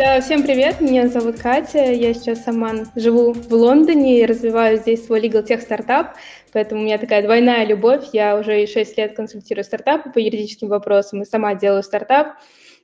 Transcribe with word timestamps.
Да, 0.00 0.18
всем 0.22 0.42
привет, 0.44 0.80
меня 0.80 1.08
зовут 1.08 1.40
Катя, 1.40 1.92
я 1.92 2.14
сейчас 2.14 2.42
сама 2.42 2.72
живу 2.96 3.34
в 3.34 3.52
Лондоне 3.52 4.20
и 4.20 4.24
развиваю 4.24 4.78
здесь 4.78 5.04
свой 5.04 5.20
legal 5.20 5.46
tech 5.46 5.60
стартап, 5.60 6.16
поэтому 6.54 6.80
у 6.80 6.84
меня 6.86 6.96
такая 6.96 7.22
двойная 7.22 7.66
любовь, 7.66 8.06
я 8.14 8.38
уже 8.38 8.66
6 8.66 8.96
лет 8.96 9.14
консультирую 9.14 9.62
стартапы 9.62 10.10
по 10.10 10.18
юридическим 10.18 10.68
вопросам 10.68 11.20
и 11.20 11.26
сама 11.26 11.54
делаю 11.54 11.82
стартап. 11.82 12.28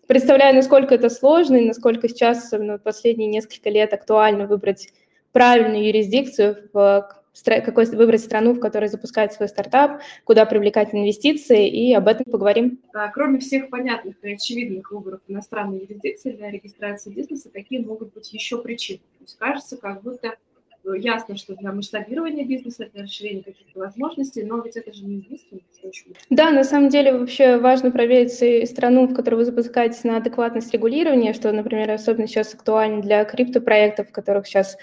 Представляю, 0.07 0.55
насколько 0.55 0.95
это 0.95 1.09
сложно 1.09 1.57
и 1.57 1.65
насколько 1.65 2.07
сейчас, 2.07 2.45
особенно 2.45 2.77
последние 2.77 3.31
несколько 3.31 3.71
лет, 3.71 3.95
актуально 3.95 4.47
выбрать 4.47 4.91
правильную 5.33 5.87
юрисдикцию 5.87 6.69
в 6.75 7.09
какой 7.45 7.87
выбрать 7.87 8.21
страну, 8.21 8.55
в 8.55 8.61
которой 8.61 8.89
запускать 8.89 9.33
свой 9.33 9.49
стартап, 9.49 10.01
куда 10.25 10.47
привлекать 10.47 10.95
инвестиции, 10.95 11.69
и 11.69 11.95
об 11.95 12.09
этом 12.09 12.25
поговорим. 12.31 12.81
А, 12.93 13.09
кроме 13.09 13.39
всех 13.39 13.71
понятных 13.71 14.17
и 14.23 14.35
очевидных 14.35 14.91
выборов 14.91 15.21
иностранной 15.29 15.81
юрисдикции 15.81 16.33
для 16.33 16.51
регистрации 16.51 17.11
бизнеса, 17.11 17.51
какие 17.53 17.81
могут 17.81 18.15
быть 18.15 18.33
еще 18.33 18.61
причины? 18.61 19.01
То 19.19 19.25
есть 19.25 19.39
кажется, 19.39 19.77
как 19.77 20.03
будто 20.03 20.37
ну, 20.87 20.95
ясно, 20.95 21.37
что 21.37 21.57
для 21.57 21.73
масштабирования 21.73 22.45
бизнеса, 22.45 22.89
для 22.95 23.03
расширения 23.03 23.43
каких-то 23.43 23.81
возможностей, 23.81 24.45
но 24.45 24.61
ведь 24.61 24.77
это 24.77 24.93
же 24.93 25.05
не 25.05 25.17
единственный 25.17 25.65
случай. 25.81 26.15
Да, 26.31 26.53
на 26.53 26.63
самом 26.63 26.91
деле 26.91 27.13
вообще 27.13 27.57
важно 27.57 27.91
проверить 27.91 28.69
страну, 28.69 29.09
в 29.09 29.15
которой 29.15 29.35
вы 29.35 29.45
запускаетесь 29.45 30.05
на 30.05 30.19
адекватность 30.19 30.73
регулирования, 30.73 31.33
что, 31.33 31.51
например, 31.51 31.91
особенно 31.91 32.29
сейчас 32.29 32.55
актуально 32.55 33.03
для 33.03 33.25
криптопроектов, 33.25 34.11
в 34.11 34.13
которых 34.13 34.47
сейчас 34.47 34.77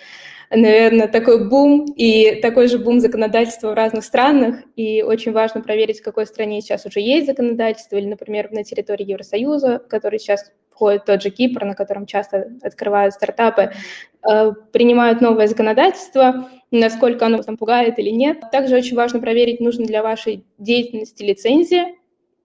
наверное, 0.55 1.07
такой 1.07 1.47
бум 1.47 1.85
и 1.95 2.35
такой 2.41 2.67
же 2.67 2.77
бум 2.77 2.99
законодательства 2.99 3.71
в 3.71 3.73
разных 3.73 4.03
странах. 4.03 4.57
И 4.75 5.01
очень 5.01 5.31
важно 5.31 5.61
проверить, 5.61 5.99
в 5.99 6.03
какой 6.03 6.25
стране 6.25 6.61
сейчас 6.61 6.85
уже 6.85 6.99
есть 6.99 7.27
законодательство, 7.27 7.97
или, 7.97 8.07
например, 8.07 8.51
на 8.51 8.63
территории 8.63 9.09
Евросоюза, 9.09 9.79
который 9.89 10.19
сейчас 10.19 10.51
входит 10.71 11.05
тот 11.05 11.21
же 11.21 11.29
Кипр, 11.29 11.65
на 11.65 11.75
котором 11.75 12.05
часто 12.05 12.51
открывают 12.61 13.13
стартапы, 13.13 13.71
э, 14.27 14.51
принимают 14.71 15.21
новое 15.21 15.47
законодательство, 15.47 16.49
насколько 16.71 17.25
оно 17.25 17.43
там 17.43 17.57
пугает 17.57 17.99
или 17.99 18.09
нет. 18.09 18.41
Также 18.51 18.75
очень 18.75 18.95
важно 18.95 19.19
проверить, 19.19 19.59
нужно 19.59 19.85
для 19.85 20.01
вашей 20.01 20.43
деятельности 20.57 21.23
лицензия, 21.23 21.93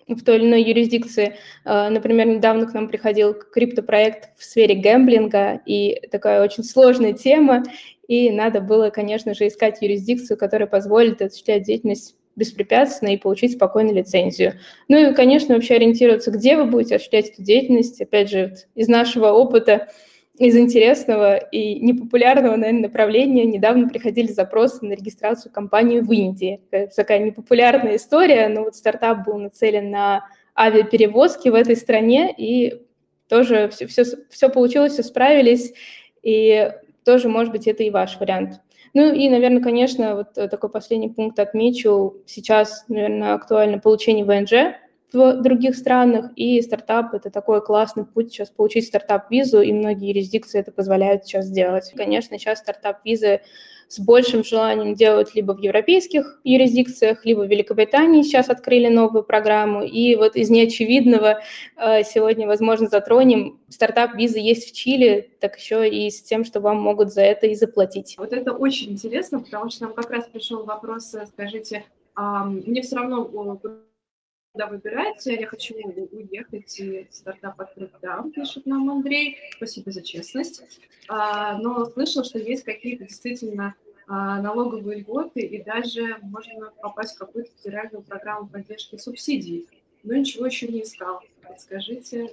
в 0.09 0.25
той 0.25 0.37
или 0.37 0.47
иной 0.47 0.63
юрисдикции. 0.63 1.37
Э, 1.65 1.89
например, 1.89 2.27
недавно 2.27 2.67
к 2.67 2.75
нам 2.75 2.89
приходил 2.89 3.35
криптопроект 3.35 4.31
в 4.39 4.45
сфере 4.45 4.75
гэмблинга, 4.75 5.61
и 5.67 6.01
такая 6.11 6.43
очень 6.43 6.65
сложная 6.65 7.13
тема, 7.13 7.63
и 8.09 8.31
надо 8.31 8.61
было, 8.61 8.91
конечно 8.91 9.35
же, 9.35 9.47
искать 9.47 9.81
юрисдикцию, 9.81 10.37
которая 10.37 10.67
позволит 10.67 11.23
осуществлять 11.23 11.63
деятельность 11.63 12.17
беспрепятственно 12.35 13.11
и 13.11 13.19
получить 13.19 13.53
спокойно 13.53 13.91
лицензию. 13.91 14.55
Ну 14.89 14.97
и, 14.97 15.15
конечно, 15.15 15.55
вообще 15.55 15.75
ориентироваться, 15.75 16.31
где 16.31 16.57
вы 16.57 16.65
будете 16.65 16.97
осуществлять 16.97 17.31
эту 17.31 17.43
деятельность. 17.43 18.01
Опять 18.01 18.31
же, 18.31 18.55
из 18.75 18.89
нашего 18.89 19.33
опыта, 19.33 19.89
из 20.39 20.57
интересного 20.57 21.37
и 21.37 21.81
непопулярного, 21.81 22.57
наверное, 22.57 22.83
направления 22.83 23.45
недавно 23.45 23.89
приходили 23.89 24.29
запросы 24.29 24.87
на 24.87 24.93
регистрацию 24.93 25.53
компании 25.53 26.01
в 26.01 26.11
Индии. 26.13 26.61
Это 26.71 26.95
такая 26.95 27.19
непопулярная 27.19 27.97
история, 27.97 28.49
но 28.49 28.63
вот 28.63 28.77
стартап 28.77 29.27
был 29.27 29.37
нацелен 29.39 29.91
на 29.91 30.25
авиаперевозки 30.57 31.49
в 31.49 31.55
этой 31.55 31.77
стране, 31.77 32.33
и 32.37 32.83
тоже 33.29 33.69
все, 33.69 33.87
все, 33.87 34.05
все 34.31 34.49
получилось, 34.49 34.93
все 34.93 35.03
справились, 35.03 35.75
и 36.23 36.73
тоже, 37.09 37.31
может 37.31 37.53
быть, 37.53 37.67
это 37.67 37.83
и 37.85 37.91
ваш 37.91 38.21
вариант. 38.21 38.61
Ну 38.93 39.15
и, 39.15 39.31
наверное, 39.31 39.63
конечно, 39.63 40.15
вот 40.15 40.35
такой 40.35 40.69
последний 40.69 41.09
пункт 41.09 41.39
отмечу. 41.39 42.17
Сейчас, 42.27 42.85
наверное, 42.89 43.33
актуально 43.33 43.79
получение 43.79 44.27
ВНЖ 44.27 44.77
в 45.11 45.41
других 45.41 45.75
странах, 45.75 46.33
и 46.37 46.61
стартап– 46.61 47.15
это 47.15 47.31
такой 47.31 47.65
классный 47.65 48.05
путь 48.05 48.31
сейчас 48.31 48.51
получить 48.51 48.87
стартап-визу, 48.87 49.63
и 49.63 49.73
многие 49.73 50.11
юрисдикции 50.11 50.61
это 50.61 50.71
позволяют 50.71 51.25
сейчас 51.25 51.47
сделать. 51.47 51.91
Конечно, 51.97 52.39
сейчас 52.39 52.59
стартап-визы 52.59 53.41
с 53.89 53.99
большим 53.99 54.45
желанием 54.45 54.95
делают 54.95 55.35
либо 55.35 55.53
в 55.53 55.59
европейских 55.59 56.41
юрисдикциях, 56.45 57.25
либо 57.25 57.41
в 57.41 57.51
Великобритании 57.51 58.23
сейчас 58.23 58.51
открыли 58.51 58.89
новую 58.89 59.25
программу. 59.25 59.83
И 59.83 60.15
вот 60.15 60.37
из 60.37 60.51
неочевидного 60.51 61.41
э, 61.77 62.05
сегодня, 62.05 62.47
возможно, 62.47 62.87
затронем. 62.89 63.59
Стартап-виза 63.69 64.39
есть 64.39 64.71
в 64.71 64.77
Чили, 64.77 65.31
так 65.41 65.59
еще 65.59 65.89
и 65.89 66.11
с 66.11 66.23
тем, 66.23 66.45
что 66.45 66.61
вам 66.61 66.81
могут 66.81 67.13
за 67.13 67.23
это 67.23 67.47
и 67.47 67.55
заплатить. 67.55 68.17
Вот 68.19 68.33
это 68.33 68.53
очень 68.53 68.93
интересно, 68.93 69.41
потому 69.41 69.71
что 69.71 69.85
нам 69.85 69.95
как 69.95 70.11
раз 70.11 70.27
пришел 70.27 70.65
вопрос, 70.65 71.15
э, 71.15 71.27
скажите, 71.27 71.85
мне 72.17 72.83
все 72.83 72.97
равно 72.97 73.25
куда 74.53 74.67
выбирать. 74.67 75.25
Я 75.27 75.47
хочу 75.47 75.75
уехать 75.75 76.81
и 76.81 77.07
стартап 77.11 77.61
открыть 77.61 77.93
там, 78.01 78.31
пишет 78.31 78.67
нам 78.67 78.91
Андрей. 78.91 79.37
Спасибо 79.57 79.91
за 79.91 80.03
честность. 80.03 80.63
А, 81.09 81.59
но 81.59 81.87
слышал, 81.87 82.25
что 82.25 82.39
есть 82.39 82.65
какие-то 82.65 83.05
действительно 83.05 83.75
а, 84.07 84.41
налоговые 84.41 85.01
льготы 85.01 85.41
и 85.41 85.63
даже 85.63 86.19
можно 86.23 86.71
попасть 86.81 87.15
в 87.15 87.19
какую-то 87.19 87.51
федеральную 87.59 88.03
программу 88.03 88.49
поддержки 88.49 88.97
субсидий. 88.97 89.67
Но 90.03 90.15
ничего 90.15 90.47
еще 90.47 90.69
не 90.69 90.83
искал. 90.83 91.21
Подскажите, 91.47 92.31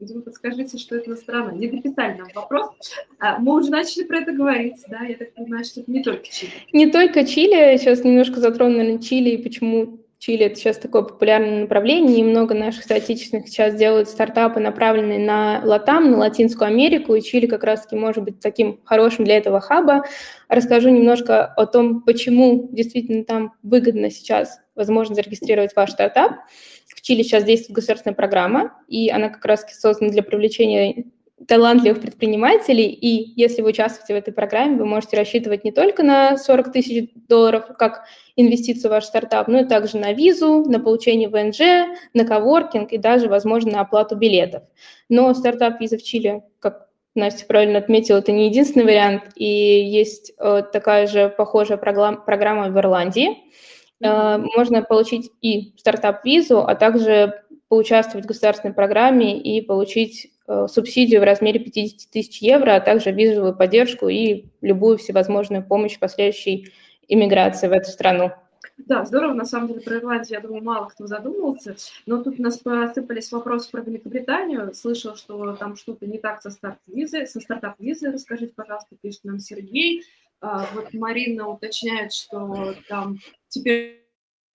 Видимо, 0.00 0.22
подскажите, 0.22 0.78
что 0.78 0.94
это 0.94 1.10
за 1.10 1.16
страна. 1.16 1.50
Не 1.50 1.66
дописали 1.66 2.16
нам 2.16 2.28
вопрос. 2.32 2.70
А, 3.18 3.40
мы 3.40 3.56
уже 3.56 3.68
начали 3.68 4.04
про 4.04 4.20
это 4.20 4.30
говорить, 4.30 4.76
да? 4.88 5.02
Я 5.02 5.16
так 5.16 5.34
понимаю, 5.34 5.64
что 5.64 5.80
это 5.80 5.90
не 5.90 6.04
только 6.04 6.28
Чили. 6.28 6.52
Не 6.72 6.88
только 6.88 7.26
Чили. 7.26 7.76
Сейчас 7.76 8.04
немножко 8.04 8.38
затронули 8.38 8.98
Чили 8.98 9.30
и 9.30 9.42
почему 9.42 9.98
Чили 10.18 10.46
это 10.46 10.56
сейчас 10.56 10.78
такое 10.78 11.02
популярное 11.02 11.60
направление, 11.60 12.18
и 12.18 12.24
много 12.24 12.52
наших 12.52 12.82
соотечественных 12.82 13.48
сейчас 13.48 13.76
делают 13.76 14.08
стартапы, 14.08 14.58
направленные 14.58 15.20
на 15.20 15.60
Латам, 15.64 16.10
на 16.10 16.18
Латинскую 16.18 16.66
Америку, 16.66 17.14
и 17.14 17.22
Чили 17.22 17.46
как 17.46 17.62
раз-таки 17.62 17.94
может 17.94 18.24
быть 18.24 18.40
таким 18.40 18.80
хорошим 18.84 19.24
для 19.24 19.36
этого 19.36 19.60
хаба. 19.60 20.02
Расскажу 20.48 20.88
немножко 20.88 21.46
о 21.46 21.66
том, 21.66 22.02
почему 22.02 22.68
действительно 22.72 23.24
там 23.24 23.52
выгодно 23.62 24.10
сейчас 24.10 24.58
возможно 24.74 25.14
зарегистрировать 25.14 25.76
ваш 25.76 25.92
стартап. 25.92 26.32
В 26.88 27.00
Чили 27.00 27.22
сейчас 27.22 27.44
действует 27.44 27.76
государственная 27.76 28.16
программа, 28.16 28.72
и 28.88 29.10
она 29.10 29.28
как 29.28 29.44
раз 29.44 29.64
создана 29.72 30.10
для 30.10 30.24
привлечения 30.24 31.04
талантливых 31.46 32.00
предпринимателей, 32.00 32.86
и 32.86 33.32
если 33.40 33.62
вы 33.62 33.70
участвуете 33.70 34.14
в 34.14 34.16
этой 34.16 34.32
программе, 34.32 34.76
вы 34.76 34.86
можете 34.86 35.16
рассчитывать 35.16 35.64
не 35.64 35.70
только 35.70 36.02
на 36.02 36.36
40 36.36 36.72
тысяч 36.72 37.10
долларов 37.28 37.66
как 37.78 38.04
инвестицию 38.36 38.90
в 38.90 38.94
ваш 38.94 39.04
стартап, 39.04 39.46
но 39.46 39.60
и 39.60 39.64
также 39.64 39.98
на 39.98 40.12
визу, 40.12 40.64
на 40.66 40.80
получение 40.80 41.28
ВНЖ, 41.28 41.90
на 42.12 42.24
коворкинг 42.24 42.92
и 42.92 42.98
даже, 42.98 43.28
возможно, 43.28 43.72
на 43.72 43.80
оплату 43.82 44.16
билетов. 44.16 44.64
Но 45.08 45.32
стартап-виза 45.32 45.96
в 45.96 46.02
Чили, 46.02 46.42
как 46.58 46.88
Настя 47.14 47.46
правильно 47.46 47.78
отметила, 47.78 48.18
это 48.18 48.32
не 48.32 48.48
единственный 48.48 48.84
вариант, 48.84 49.24
и 49.34 49.44
есть 49.44 50.32
э, 50.38 50.62
такая 50.72 51.06
же 51.06 51.28
похожая 51.28 51.78
программа, 51.78 52.18
программа 52.18 52.68
в 52.68 52.78
Ирландии. 52.78 53.38
Э, 54.02 54.38
можно 54.38 54.82
получить 54.82 55.30
и 55.40 55.74
стартап-визу, 55.78 56.60
а 56.60 56.74
также 56.74 57.44
поучаствовать 57.68 58.24
в 58.24 58.28
государственной 58.28 58.74
программе 58.74 59.38
и 59.38 59.60
получить 59.60 60.32
субсидию 60.68 61.20
в 61.20 61.24
размере 61.24 61.60
50 61.60 62.10
тысяч 62.10 62.38
евро, 62.40 62.76
а 62.76 62.80
также 62.80 63.12
визовую 63.12 63.54
поддержку 63.54 64.08
и 64.08 64.46
любую 64.60 64.96
всевозможную 64.96 65.62
помощь 65.62 65.96
в 65.96 65.98
последующей 65.98 66.72
иммиграции 67.06 67.68
в 67.68 67.72
эту 67.72 67.90
страну. 67.90 68.32
Да, 68.78 69.04
здорово, 69.04 69.34
на 69.34 69.44
самом 69.44 69.68
деле, 69.68 69.80
про 69.80 69.96
Ирландию, 69.96 70.38
я 70.38 70.40
думаю, 70.40 70.62
мало 70.62 70.86
кто 70.86 71.06
задумывался, 71.06 71.76
но 72.06 72.22
тут 72.22 72.38
у 72.38 72.42
нас 72.42 72.58
посыпались 72.58 73.32
вопросы 73.32 73.70
про 73.70 73.80
Великобританию, 73.80 74.72
слышал, 74.72 75.16
что 75.16 75.52
там 75.54 75.76
что-то 75.76 76.06
не 76.06 76.18
так 76.18 76.40
со 76.42 76.50
старт-визой, 76.50 77.26
со 77.26 77.40
стартап-визой, 77.40 78.12
расскажите, 78.12 78.52
пожалуйста, 78.54 78.96
пишет 79.00 79.24
нам 79.24 79.40
Сергей. 79.40 80.04
А, 80.40 80.68
вот 80.74 80.94
Марина 80.94 81.48
уточняет, 81.48 82.12
что 82.12 82.74
там 82.88 83.18
теперь 83.48 84.07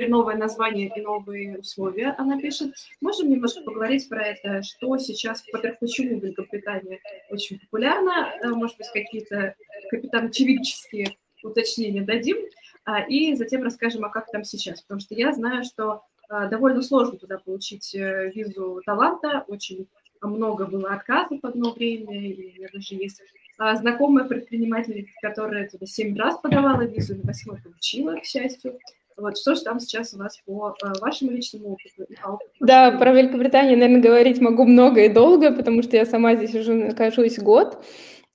новое 0.07 0.35
название 0.35 0.91
и 0.95 1.01
новые 1.01 1.59
условия, 1.59 2.15
она 2.17 2.39
пишет. 2.39 2.73
Можем 3.01 3.29
немножко 3.29 3.61
поговорить 3.61 4.07
про 4.09 4.23
это, 4.23 4.63
что 4.63 4.97
сейчас, 4.97 5.43
во-первых, 5.51 5.79
почему 5.79 6.19
Великобритания 6.19 6.99
очень 7.29 7.59
популярна, 7.59 8.33
э, 8.41 8.47
может 8.49 8.77
быть, 8.77 8.87
какие-то 8.93 9.55
капитан 9.89 10.27
очевидческие 10.27 11.17
уточнения 11.43 12.01
дадим, 12.01 12.37
а, 12.85 13.01
и 13.01 13.35
затем 13.35 13.63
расскажем, 13.63 14.05
а 14.05 14.09
как 14.09 14.31
там 14.31 14.43
сейчас. 14.43 14.81
Потому 14.81 14.99
что 14.99 15.15
я 15.15 15.33
знаю, 15.33 15.63
что 15.63 16.03
а, 16.29 16.47
довольно 16.47 16.81
сложно 16.81 17.17
туда 17.17 17.37
получить 17.37 17.93
э, 17.95 18.31
визу 18.33 18.81
таланта, 18.85 19.43
очень 19.47 19.87
много 20.21 20.65
было 20.65 20.93
отказов 20.93 21.39
одно 21.43 21.73
время, 21.73 22.15
и 22.15 22.53
меня 22.53 22.69
даже 22.71 22.95
есть 22.95 23.21
а, 23.57 23.75
знакомая 23.75 24.25
предпринимательница, 24.25 25.11
которая 25.21 25.69
туда 25.69 25.85
семь 25.85 26.17
раз 26.17 26.37
подавала 26.39 26.81
визу, 26.81 27.15
на 27.15 27.23
восьмой 27.23 27.61
получила, 27.61 28.15
к 28.15 28.25
счастью. 28.25 28.79
Вот 29.17 29.37
что 29.37 29.55
же 29.55 29.61
там 29.61 29.79
сейчас 29.79 30.13
у 30.13 30.17
вас 30.17 30.39
по 30.45 30.75
э, 30.83 30.87
вашему 31.01 31.31
личному 31.31 31.73
опыту? 31.73 32.45
Да, 32.59 32.91
про 32.91 33.13
Великобританию, 33.13 33.77
наверное, 33.77 34.01
говорить 34.01 34.41
могу 34.41 34.65
много 34.65 35.05
и 35.05 35.09
долго, 35.09 35.51
потому 35.51 35.83
что 35.83 35.95
я 35.95 36.05
сама 36.05 36.35
здесь 36.35 36.55
уже 36.55 36.73
нахожусь 36.73 37.39
год. 37.39 37.83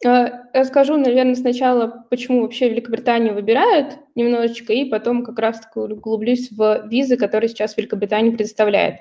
Э, 0.04 0.28
расскажу, 0.52 0.96
наверное, 0.96 1.34
сначала, 1.34 2.06
почему 2.08 2.42
вообще 2.42 2.68
Великобританию 2.68 3.34
выбирают 3.34 3.98
немножечко, 4.14 4.72
и 4.72 4.84
потом 4.84 5.24
как 5.24 5.38
раз-таки 5.38 5.80
углублюсь 5.80 6.50
в 6.52 6.86
визы, 6.88 7.16
которые 7.16 7.48
сейчас 7.48 7.76
Великобритания 7.76 8.30
предоставляет. 8.30 9.00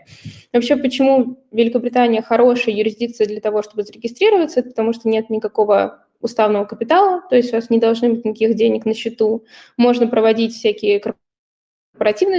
Вообще, 0.53 0.75
почему 0.75 1.37
Великобритания 1.51 2.21
хорошая 2.21 2.73
юрисдикция 2.73 3.27
для 3.27 3.41
того, 3.41 3.61
чтобы 3.61 3.83
зарегистрироваться, 3.83 4.63
потому 4.63 4.93
что 4.93 5.07
нет 5.07 5.29
никакого 5.29 6.03
уставного 6.19 6.65
капитала, 6.65 7.21
то 7.29 7.35
есть 7.35 7.53
у 7.53 7.55
вас 7.55 7.69
не 7.69 7.79
должны 7.79 8.09
быть 8.09 8.25
никаких 8.25 8.55
денег 8.55 8.85
на 8.85 8.95
счету. 8.95 9.45
Можно 9.77 10.07
проводить 10.07 10.55
всякие 10.55 10.99
корпоративные 10.99 11.26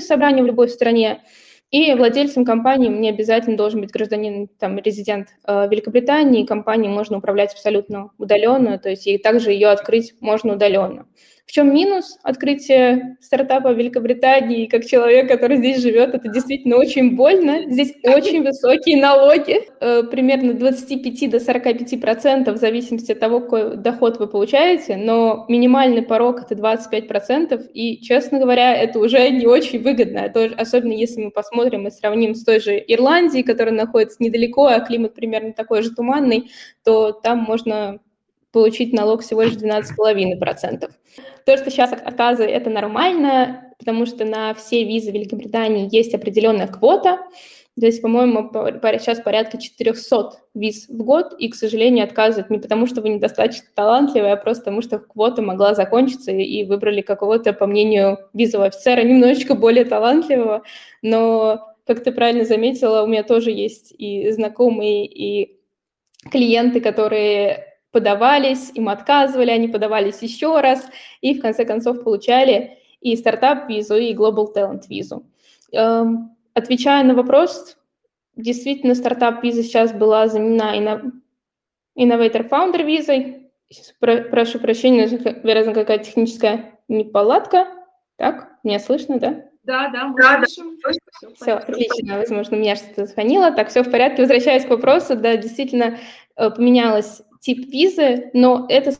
собрания 0.00 0.42
в 0.42 0.46
любой 0.46 0.68
стране, 0.68 1.22
и 1.70 1.92
владельцем 1.94 2.46
компании 2.46 2.88
не 2.88 3.10
обязательно 3.10 3.56
должен 3.56 3.82
быть 3.82 3.90
гражданин, 3.90 4.48
там, 4.58 4.78
резидент 4.78 5.28
э, 5.46 5.68
Великобритании, 5.68 6.46
компанией 6.46 6.90
можно 6.90 7.18
управлять 7.18 7.52
абсолютно 7.52 8.10
удаленно, 8.16 8.78
то 8.78 8.88
есть 8.88 9.06
и 9.06 9.18
также 9.18 9.52
ее 9.52 9.68
открыть 9.68 10.14
можно 10.20 10.54
удаленно. 10.54 11.06
В 11.48 11.52
чем 11.52 11.72
минус 11.72 12.18
открытия 12.22 13.16
стартапа 13.22 13.72
в 13.72 13.78
Великобритании? 13.78 14.66
Как 14.66 14.84
человек, 14.84 15.28
который 15.28 15.56
здесь 15.56 15.80
живет, 15.80 16.14
это 16.14 16.28
действительно 16.28 16.76
очень 16.76 17.16
больно. 17.16 17.72
Здесь 17.72 17.94
очень 18.04 18.44
высокие 18.44 19.00
налоги, 19.00 19.66
э, 19.80 20.02
примерно 20.02 20.52
25 20.52 21.30
до 21.30 21.40
45 21.40 22.02
процентов 22.02 22.56
в 22.56 22.60
зависимости 22.60 23.12
от 23.12 23.20
того, 23.20 23.40
какой 23.40 23.78
доход 23.78 24.18
вы 24.18 24.26
получаете, 24.26 24.98
но 24.98 25.46
минимальный 25.48 26.02
порог 26.02 26.42
это 26.42 26.54
25 26.54 27.08
процентов, 27.08 27.62
и, 27.72 27.98
честно 28.02 28.40
говоря, 28.40 28.76
это 28.76 28.98
уже 28.98 29.30
не 29.30 29.46
очень 29.46 29.82
выгодно, 29.82 30.30
особенно 30.58 30.92
если 30.92 31.24
мы 31.24 31.30
посмотрим 31.30 31.86
и 31.86 31.90
сравним 31.90 32.34
с 32.34 32.44
той 32.44 32.60
же 32.60 32.76
Ирландией, 32.76 33.42
которая 33.42 33.74
находится 33.74 34.22
недалеко, 34.22 34.66
а 34.66 34.80
климат 34.80 35.14
примерно 35.14 35.54
такой 35.54 35.80
же 35.80 35.94
туманный, 35.94 36.50
то 36.84 37.12
там 37.12 37.38
можно 37.38 38.00
получить 38.52 38.92
налог 38.92 39.22
всего 39.22 39.42
лишь 39.42 39.54
12,5%. 39.54 40.90
То, 41.48 41.56
что 41.56 41.70
сейчас 41.70 41.94
отказы, 41.94 42.44
это 42.44 42.68
нормально, 42.68 43.72
потому 43.78 44.04
что 44.04 44.26
на 44.26 44.52
все 44.52 44.84
визы 44.84 45.10
Великобритании 45.10 45.88
есть 45.90 46.12
определенная 46.12 46.66
квота, 46.66 47.20
то 47.80 47.86
есть, 47.86 48.02
по-моему, 48.02 48.50
сейчас 48.52 49.22
порядка 49.22 49.56
400 49.56 50.32
виз 50.52 50.90
в 50.90 51.02
год, 51.02 51.32
и, 51.38 51.48
к 51.48 51.54
сожалению, 51.54 52.04
отказывают 52.04 52.50
не 52.50 52.58
потому, 52.58 52.86
что 52.86 53.00
вы 53.00 53.08
недостаточно 53.08 53.66
талантливые, 53.74 54.34
а 54.34 54.36
просто 54.36 54.64
потому, 54.64 54.82
что 54.82 54.98
квота 54.98 55.40
могла 55.40 55.72
закончиться, 55.72 56.32
и 56.32 56.64
выбрали 56.64 57.00
какого-то, 57.00 57.54
по 57.54 57.66
мнению 57.66 58.18
визового 58.34 58.68
офицера, 58.68 59.00
немножечко 59.00 59.54
более 59.54 59.86
талантливого. 59.86 60.64
Но, 61.00 61.66
как 61.86 62.04
ты 62.04 62.12
правильно 62.12 62.44
заметила, 62.44 63.04
у 63.04 63.06
меня 63.06 63.22
тоже 63.22 63.52
есть 63.52 63.94
и 63.96 64.30
знакомые, 64.32 65.06
и 65.06 65.58
клиенты, 66.30 66.82
которые 66.82 67.67
подавались, 67.90 68.70
им 68.74 68.88
отказывали, 68.88 69.50
они 69.50 69.68
подавались 69.68 70.22
еще 70.22 70.60
раз, 70.60 70.88
и 71.20 71.38
в 71.38 71.42
конце 71.42 71.64
концов 71.64 72.04
получали 72.04 72.78
и 73.00 73.16
стартап-визу, 73.16 73.96
и 73.96 74.14
Global 74.14 74.52
Talent 74.54 74.82
визу. 74.88 75.24
Эм, 75.72 76.36
отвечая 76.54 77.04
на 77.04 77.14
вопрос, 77.14 77.76
действительно, 78.36 78.94
стартап-виза 78.94 79.62
сейчас 79.62 79.92
была 79.92 80.28
заменена 80.28 81.02
Innovator 81.98 82.48
Founder 82.48 82.84
визой. 82.84 83.50
прошу 84.30 84.58
прощения, 84.58 85.08
наверное, 85.42 85.74
какая-то 85.74 86.04
техническая 86.04 86.78
неполадка. 86.88 87.66
Так, 88.16 88.48
меня 88.64 88.80
слышно, 88.80 89.18
да? 89.18 89.44
Да, 89.62 89.90
да, 89.90 90.06
мы 90.06 90.16
да, 90.16 90.38
слышим. 90.46 90.78
Да. 90.82 90.90
Все, 91.12 91.34
все 91.34 91.52
отлично. 91.52 92.16
Возможно, 92.16 92.56
меня 92.56 92.74
что-то 92.74 93.04
звонило. 93.04 93.50
Так, 93.50 93.68
все 93.68 93.82
в 93.82 93.90
порядке. 93.90 94.22
Возвращаясь 94.22 94.64
к 94.64 94.70
вопросу, 94.70 95.14
да, 95.14 95.36
действительно 95.36 95.98
э, 96.36 96.50
поменялась 96.50 97.22
тип 97.40 97.66
визы, 97.70 98.30
но 98.32 98.66
это 98.68 98.94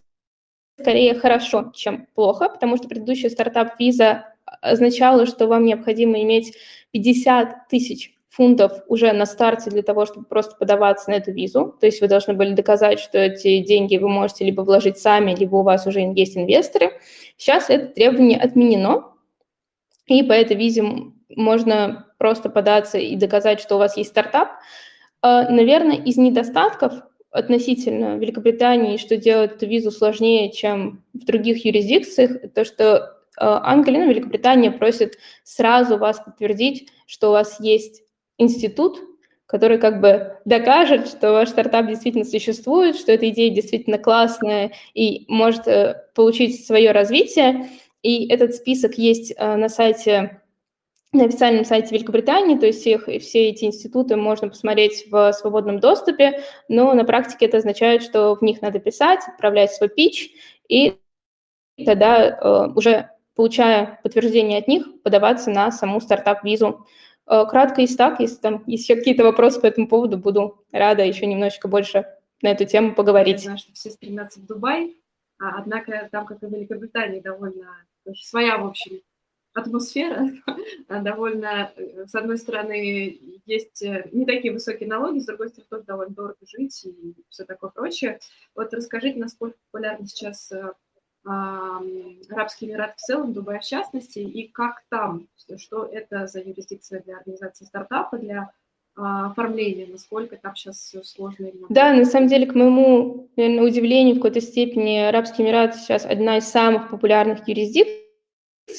скорее 0.79 1.15
хорошо, 1.15 1.73
чем 1.75 2.07
плохо, 2.15 2.49
потому 2.49 2.77
что 2.77 2.89
предыдущая 2.89 3.31
стартап-виза 3.31 4.35
означала, 4.61 5.27
что 5.27 5.47
вам 5.47 5.65
необходимо 5.65 6.23
иметь 6.23 6.57
50 6.93 7.69
тысяч 7.69 8.15
фунтов 8.29 8.73
уже 8.87 9.13
на 9.13 9.27
старте 9.27 9.71
для 9.71 9.83
того, 9.83 10.07
чтобы 10.07 10.27
просто 10.27 10.55
подаваться 10.57 11.11
на 11.11 11.15
эту 11.15 11.33
визу. 11.33 11.77
То 11.81 11.87
есть 11.87 12.01
вы 12.01 12.07
должны 12.07 12.35
были 12.35 12.55
доказать, 12.55 13.01
что 13.01 13.19
эти 13.19 13.59
деньги 13.59 13.97
вы 13.97 14.09
можете 14.09 14.45
либо 14.45 14.61
вложить 14.61 14.99
сами, 14.99 15.35
либо 15.35 15.57
у 15.57 15.63
вас 15.63 15.87
уже 15.87 16.01
есть 16.01 16.37
инвесторы. 16.37 16.93
Сейчас 17.37 17.69
это 17.69 17.87
требование 17.87 18.39
отменено, 18.39 19.13
и 20.07 20.23
по 20.23 20.33
этой 20.33 20.57
визе 20.57 20.85
можно 21.35 22.07
просто 22.19 22.49
податься 22.49 22.99
и 22.99 23.17
доказать, 23.17 23.61
что 23.61 23.75
у 23.75 23.79
вас 23.79 23.97
есть 23.97 24.11
стартап. 24.11 24.51
А, 25.21 25.51
наверное, 25.51 25.97
из 25.97 26.17
недостатков 26.17 26.93
относительно 27.31 28.17
Великобритании, 28.17 28.97
что 28.97 29.17
делает 29.17 29.63
визу 29.63 29.91
сложнее, 29.91 30.51
чем 30.51 31.05
в 31.13 31.25
других 31.25 31.65
юрисдикциях, 31.65 32.53
то, 32.55 32.65
что 32.65 32.85
э, 32.97 33.01
Англия, 33.39 34.05
ну, 34.05 34.11
Великобритания 34.11 34.71
просит 34.71 35.19
сразу 35.45 35.99
вас 35.99 36.21
подтвердить, 36.21 36.89
что 37.07 37.29
у 37.29 37.33
вас 37.33 37.61
есть 37.61 38.03
институт, 38.39 38.99
который 39.47 39.79
как 39.79 40.01
бы 40.01 40.37
докажет, 40.45 41.09
что 41.09 41.33
ваш 41.33 41.49
стартап 41.51 41.87
действительно 41.87 42.25
существует, 42.25 42.97
что 42.97 43.13
эта 43.13 43.29
идея 43.31 43.51
действительно 43.51 43.99
классная 43.99 44.73
и 44.95 45.25
может 45.29 45.67
э, 45.67 46.03
получить 46.15 46.67
свое 46.67 46.93
развитие. 46.93 47.69
И 48.03 48.29
этот 48.29 48.55
список 48.55 48.95
есть 48.97 49.33
э, 49.37 49.57
на 49.57 49.69
сайте 49.69 50.43
на 51.13 51.25
официальном 51.25 51.65
сайте 51.65 51.95
Великобритании, 51.95 52.59
то 52.59 52.67
есть 52.67 52.87
их, 52.87 53.05
все 53.05 53.49
эти 53.49 53.65
институты 53.65 54.17
можно 54.17 54.49
посмотреть 54.49 55.07
в 55.11 55.33
свободном 55.33 55.81
доступе, 55.81 56.43
но 56.69 56.93
на 56.93 57.05
практике 57.05 57.47
это 57.47 57.59
означает, 57.59 58.03
что 58.03 58.35
в 58.35 58.43
них 58.43 58.61
надо 58.61 58.79
писать, 58.79 59.21
отправлять 59.27 59.73
свой 59.73 59.89
пич, 59.89 60.31
и 60.69 60.99
тогда 61.85 62.29
э, 62.29 62.73
уже 62.75 63.11
получая 63.35 64.01
подтверждение 64.03 64.59
от 64.59 64.69
них, 64.69 64.85
подаваться 65.03 65.51
на 65.51 65.71
саму 65.71 66.01
стартап-визу. 66.01 66.87
Э, 67.27 67.45
кратко 67.49 67.81
и 67.81 67.87
так, 67.87 68.21
если 68.21 68.37
там 68.37 68.65
есть 68.67 68.87
какие-то 68.87 69.25
вопросы 69.25 69.61
по 69.61 69.67
этому 69.67 69.89
поводу, 69.89 70.19
буду 70.19 70.65
рада 70.73 71.05
еще 71.05 71.25
немножечко 71.25 71.69
больше 71.69 72.05
на 72.43 72.49
эту 72.49 72.67
тему 72.67 72.95
поговорить. 72.95 73.37
Я 73.37 73.43
знаю, 73.43 73.59
что 73.59 73.73
все 73.73 73.91
стремятся 73.91 74.41
в 74.41 74.47
Дубай, 74.47 74.97
а, 75.41 75.59
однако 75.59 76.09
там, 76.13 76.27
как 76.27 76.43
и 76.43 76.47
в 76.47 76.51
Великобритании, 76.51 77.21
довольно 77.21 77.67
своя, 78.15 78.59
в 78.59 78.67
общем, 78.67 79.01
атмосфера 79.59 80.31
довольно, 80.89 81.73
э, 81.77 82.07
с 82.07 82.15
одной 82.15 82.39
стороны, 82.39 83.19
есть 83.47 83.83
э, 83.83 84.09
не 84.13 84.25
такие 84.27 84.53
высокие 84.53 84.89
налоги, 84.89 85.19
с 85.19 85.27
другой 85.27 85.49
стороны, 85.49 85.69
тоже 85.69 85.83
довольно 85.85 86.15
дорого 86.15 86.37
жить 86.47 86.85
и 86.85 87.15
все 87.29 87.45
такое 87.45 87.71
прочее. 87.71 88.21
Вот 88.55 88.73
расскажите, 88.73 89.19
насколько 89.19 89.57
популярны 89.71 90.07
сейчас 90.07 90.53
э, 90.53 90.73
Арабские 91.25 92.71
Эмираты 92.71 92.95
в 92.97 93.01
целом, 93.01 93.35
Дубай 93.35 93.59
в 93.59 93.65
частности, 93.65 94.21
и 94.21 94.49
как 94.49 94.83
там, 94.89 95.29
что 95.59 95.85
это 95.85 96.27
за 96.27 96.41
юрисдикция 96.41 97.03
для 97.03 97.19
организации 97.19 97.67
стартапа, 97.67 98.17
для 98.17 98.51
оформления, 98.95 99.87
насколько 99.87 100.37
там 100.37 100.57
сейчас 100.57 100.79
все 100.79 101.03
сложно? 101.03 101.51
Да, 101.69 101.93
на 101.93 102.05
самом 102.05 102.29
деле, 102.29 102.47
к 102.47 102.55
моему 102.55 103.29
наверное, 103.37 103.69
удивлению, 103.69 104.15
в 104.15 104.19
какой-то 104.19 104.41
степени 104.41 104.99
Арабские 104.99 105.47
Эмираты 105.47 105.79
сейчас 105.79 106.07
одна 106.07 106.39
из 106.39 106.45
самых 106.45 106.89
популярных 106.89 107.47
юрисдикций, 107.47 108.08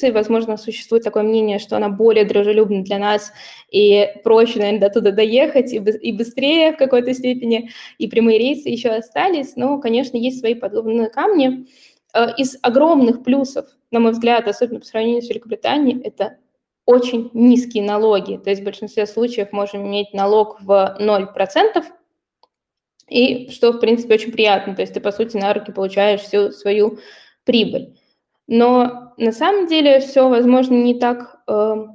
Возможно, 0.02 0.56
существует 0.56 1.04
такое 1.04 1.22
мнение, 1.22 1.58
что 1.58 1.76
она 1.76 1.88
более 1.88 2.24
дружелюбна 2.24 2.82
для 2.82 2.98
нас 2.98 3.32
и 3.70 4.08
проще, 4.24 4.58
наверное, 4.58 4.80
до 4.80 4.90
туда 4.90 5.10
доехать 5.10 5.72
и, 5.72 5.76
и 5.76 6.12
быстрее 6.12 6.72
в 6.72 6.76
какой-то 6.76 7.14
степени, 7.14 7.70
и 7.98 8.08
прямые 8.08 8.38
рейсы 8.38 8.68
еще 8.68 8.90
остались, 8.90 9.56
но, 9.56 9.78
конечно, 9.78 10.16
есть 10.16 10.40
свои 10.40 10.54
подобные 10.54 11.10
камни. 11.10 11.66
Э, 12.14 12.34
из 12.36 12.56
огромных 12.62 13.22
плюсов, 13.22 13.66
на 13.90 14.00
мой 14.00 14.12
взгляд, 14.12 14.48
особенно 14.48 14.80
по 14.80 14.86
сравнению 14.86 15.22
с 15.22 15.28
Великобританией, 15.28 16.00
это 16.02 16.38
очень 16.86 17.30
низкие 17.34 17.84
налоги. 17.84 18.36
То 18.42 18.50
есть 18.50 18.62
в 18.62 18.64
большинстве 18.64 19.06
случаев 19.06 19.52
можем 19.52 19.86
иметь 19.86 20.12
налог 20.12 20.60
в 20.60 20.96
0%, 20.98 21.84
и 23.08 23.50
что, 23.50 23.72
в 23.72 23.80
принципе, 23.80 24.14
очень 24.14 24.32
приятно. 24.32 24.74
То 24.74 24.82
есть 24.82 24.94
ты, 24.94 25.00
по 25.00 25.12
сути, 25.12 25.36
на 25.36 25.52
руки 25.52 25.72
получаешь 25.72 26.20
всю 26.20 26.52
свою 26.52 26.98
прибыль. 27.44 27.99
Но 28.50 29.12
на 29.16 29.30
самом 29.30 29.68
деле 29.68 30.00
все, 30.00 30.28
возможно, 30.28 30.74
не 30.74 30.98
так 30.98 31.40
э, 31.46 31.86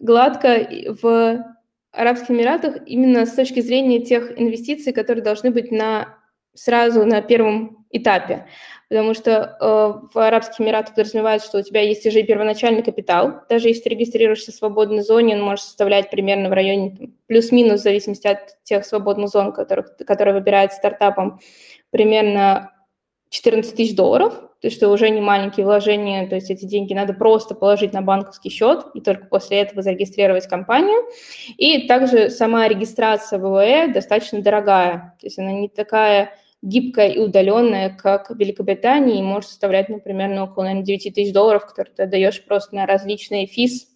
гладко 0.00 0.66
в 1.02 1.44
Арабских 1.92 2.30
Эмиратах 2.30 2.76
именно 2.86 3.26
с 3.26 3.34
точки 3.34 3.60
зрения 3.60 4.00
тех 4.00 4.40
инвестиций, 4.40 4.94
которые 4.94 5.22
должны 5.22 5.50
быть 5.50 5.70
на, 5.70 6.16
сразу 6.54 7.04
на 7.04 7.20
первом 7.20 7.84
этапе. 7.90 8.46
потому 8.88 9.12
что 9.12 9.58
э, 9.60 10.08
в 10.14 10.18
Арабских 10.18 10.62
Эмиратах 10.62 10.94
подразумевается, 10.94 11.46
что 11.46 11.58
у 11.58 11.62
тебя 11.62 11.82
есть 11.82 12.06
уже 12.06 12.22
первоначальный 12.22 12.82
капитал, 12.82 13.42
даже 13.50 13.68
если 13.68 13.82
ты 13.82 13.88
регистрируешься 13.90 14.50
в 14.50 14.54
свободной 14.54 15.02
зоне, 15.02 15.36
он 15.36 15.42
может 15.42 15.66
составлять 15.66 16.08
примерно 16.08 16.48
в 16.48 16.52
районе 16.52 17.10
плюс-минус, 17.26 17.80
в 17.80 17.84
зависимости 17.84 18.26
от 18.26 18.62
тех 18.62 18.86
свободных 18.86 19.28
зон, 19.28 19.52
которых, 19.52 19.94
которые 19.98 20.32
выбирает 20.32 20.72
стартапом, 20.72 21.38
примерно 21.90 22.72
14 23.28 23.76
тысяч 23.76 23.94
долларов, 23.94 24.47
то 24.60 24.66
есть 24.66 24.76
что 24.76 24.88
уже 24.88 25.08
не 25.10 25.20
маленькие 25.20 25.64
вложения, 25.64 26.26
то 26.28 26.34
есть 26.34 26.50
эти 26.50 26.64
деньги 26.64 26.92
надо 26.94 27.14
просто 27.14 27.54
положить 27.54 27.92
на 27.92 28.02
банковский 28.02 28.50
счет 28.50 28.86
и 28.94 29.00
только 29.00 29.26
после 29.26 29.60
этого 29.60 29.82
зарегистрировать 29.82 30.48
компанию. 30.48 31.02
И 31.56 31.86
также 31.86 32.30
сама 32.30 32.66
регистрация 32.66 33.38
в 33.38 33.42
ВВЭ 33.42 33.92
достаточно 33.92 34.42
дорогая, 34.42 35.14
то 35.20 35.26
есть 35.26 35.38
она 35.38 35.52
не 35.52 35.68
такая 35.68 36.32
гибкая 36.60 37.08
и 37.10 37.18
удаленная, 37.20 37.90
как 37.90 38.30
в 38.30 38.36
Великобритании, 38.36 39.20
и 39.20 39.22
может 39.22 39.50
составлять, 39.50 39.88
например, 39.88 40.30
ну, 40.30 40.44
около 40.44 40.64
наверное, 40.64 40.84
9 40.84 41.14
тысяч 41.14 41.32
долларов, 41.32 41.66
которые 41.66 41.94
ты 41.94 42.02
отдаешь 42.02 42.44
просто 42.44 42.74
на 42.74 42.86
различные 42.86 43.46
физ 43.46 43.88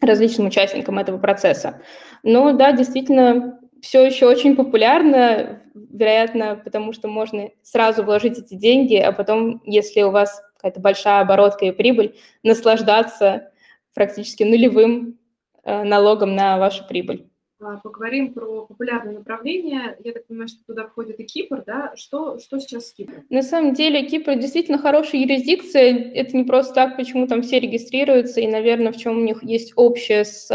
различным 0.00 0.46
участникам 0.46 0.98
этого 0.98 1.18
процесса. 1.18 1.82
Но 2.22 2.52
да, 2.52 2.72
действительно, 2.72 3.58
все 3.82 4.04
еще 4.04 4.26
очень 4.26 4.56
популярно, 4.56 5.62
вероятно, 5.74 6.60
потому 6.62 6.92
что 6.92 7.08
можно 7.08 7.50
сразу 7.62 8.02
вложить 8.02 8.38
эти 8.38 8.54
деньги, 8.54 8.96
а 8.96 9.12
потом, 9.12 9.62
если 9.64 10.02
у 10.02 10.10
вас 10.10 10.42
какая-то 10.56 10.80
большая 10.80 11.20
оборотка 11.20 11.66
и 11.66 11.72
прибыль, 11.72 12.16
наслаждаться 12.42 13.52
практически 13.94 14.42
нулевым 14.42 15.18
э, 15.64 15.82
налогом 15.84 16.34
на 16.34 16.58
вашу 16.58 16.86
прибыль. 16.86 17.28
А, 17.60 17.78
поговорим 17.78 18.34
про 18.34 18.66
популярные 18.66 19.18
направления. 19.18 19.96
Я 20.04 20.12
так 20.12 20.26
понимаю, 20.28 20.48
что 20.48 20.64
туда 20.64 20.86
входит 20.86 21.18
и 21.18 21.24
Кипр, 21.24 21.64
да? 21.66 21.92
Что, 21.96 22.38
что 22.38 22.60
сейчас 22.60 22.88
с 22.88 22.92
Кипром? 22.92 23.24
На 23.30 23.42
самом 23.42 23.74
деле 23.74 24.06
Кипр 24.06 24.36
действительно 24.36 24.78
хорошая 24.78 25.22
юрисдикция. 25.22 26.12
Это 26.14 26.36
не 26.36 26.44
просто 26.44 26.74
так, 26.74 26.96
почему 26.96 27.26
там 27.26 27.42
все 27.42 27.58
регистрируются, 27.58 28.40
и, 28.40 28.46
наверное, 28.46 28.92
в 28.92 28.96
чем 28.96 29.18
у 29.18 29.22
них 29.22 29.42
есть 29.42 29.72
общее 29.74 30.24
с 30.24 30.48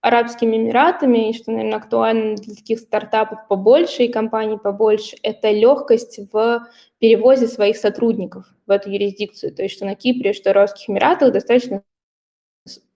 Арабскими 0.00 0.56
Эмиратами, 0.56 1.28
и 1.28 1.32
что, 1.34 1.50
наверное, 1.50 1.78
актуально 1.78 2.36
для 2.36 2.54
таких 2.54 2.80
стартапов 2.80 3.46
побольше 3.48 4.04
и 4.04 4.12
компаний 4.12 4.56
побольше, 4.56 5.16
это 5.22 5.50
легкость 5.50 6.20
в 6.32 6.66
перевозе 6.98 7.46
своих 7.46 7.76
сотрудников 7.76 8.46
в 8.66 8.70
эту 8.70 8.90
юрисдикцию. 8.90 9.54
То 9.54 9.62
есть 9.62 9.74
что 9.74 9.84
на 9.84 9.94
Кипре, 9.94 10.32
что 10.32 10.50
в 10.50 10.52
Арабских 10.52 10.88
Эмиратах 10.88 11.32
достаточно 11.32 11.82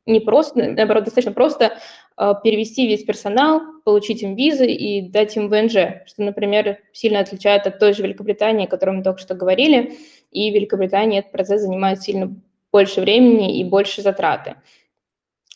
не 0.06 0.20
просто, 0.20 0.70
наоборот, 0.70 1.04
достаточно 1.04 1.32
просто 1.32 1.78
э, 2.16 2.32
перевести 2.42 2.86
весь 2.86 3.04
персонал, 3.04 3.62
получить 3.84 4.22
им 4.22 4.34
визы 4.34 4.66
и 4.66 5.08
дать 5.08 5.36
им 5.36 5.48
ВНЖ, 5.48 6.04
что, 6.06 6.22
например, 6.22 6.78
сильно 6.92 7.20
отличает 7.20 7.66
от 7.66 7.78
той 7.78 7.94
же 7.94 8.02
Великобритании, 8.02 8.66
о 8.66 8.68
которой 8.68 8.96
мы 8.96 9.02
только 9.02 9.20
что 9.20 9.34
говорили, 9.34 9.96
и 10.30 10.50
в 10.50 10.54
Великобритании 10.54 11.20
этот 11.20 11.32
процесс 11.32 11.62
занимает 11.62 12.02
сильно 12.02 12.34
больше 12.70 13.00
времени 13.00 13.58
и 13.58 13.64
больше 13.64 14.02
затраты. 14.02 14.56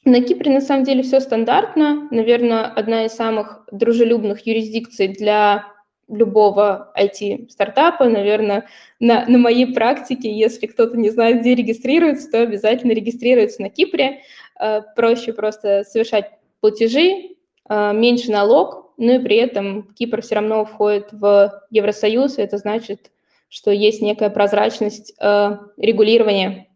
На 0.09 0.23
Кипре 0.23 0.51
на 0.51 0.63
самом 0.63 0.85
деле 0.85 1.03
все 1.03 1.21
стандартно. 1.21 2.09
Наверное, 2.11 2.65
одна 2.65 3.05
из 3.05 3.13
самых 3.13 3.65
дружелюбных 3.71 4.47
юрисдикций 4.47 5.09
для 5.09 5.67
любого 6.09 6.95
IT-стартапа, 6.99 8.07
наверное, 8.09 8.67
на, 9.01 9.27
на 9.27 9.37
моей 9.37 9.75
практике, 9.75 10.33
если 10.33 10.67
кто-то 10.67 10.97
не 10.97 11.11
знает, 11.11 11.41
где 11.41 11.55
регистрируется, 11.55 12.31
то 12.31 12.41
обязательно 12.41 12.93
регистрируется 12.93 13.61
на 13.61 13.69
Кипре. 13.69 14.23
Э, 14.59 14.81
проще 14.97 15.35
просто 15.35 15.85
совершать 15.85 16.31
платежи, 16.61 17.37
э, 17.69 17.93
меньше 17.93 18.33
налог, 18.33 18.95
но 18.97 19.13
и 19.13 19.19
при 19.19 19.37
этом 19.37 19.93
Кипр 19.93 20.23
все 20.23 20.37
равно 20.37 20.65
входит 20.65 21.13
в 21.13 21.63
Евросоюз, 21.69 22.39
и 22.39 22.43
это 22.43 22.57
значит, 22.57 23.11
что 23.51 23.71
есть 23.71 24.01
некая 24.01 24.31
прозрачность 24.31 25.13
э, 25.21 25.59
регулирования 25.77 26.69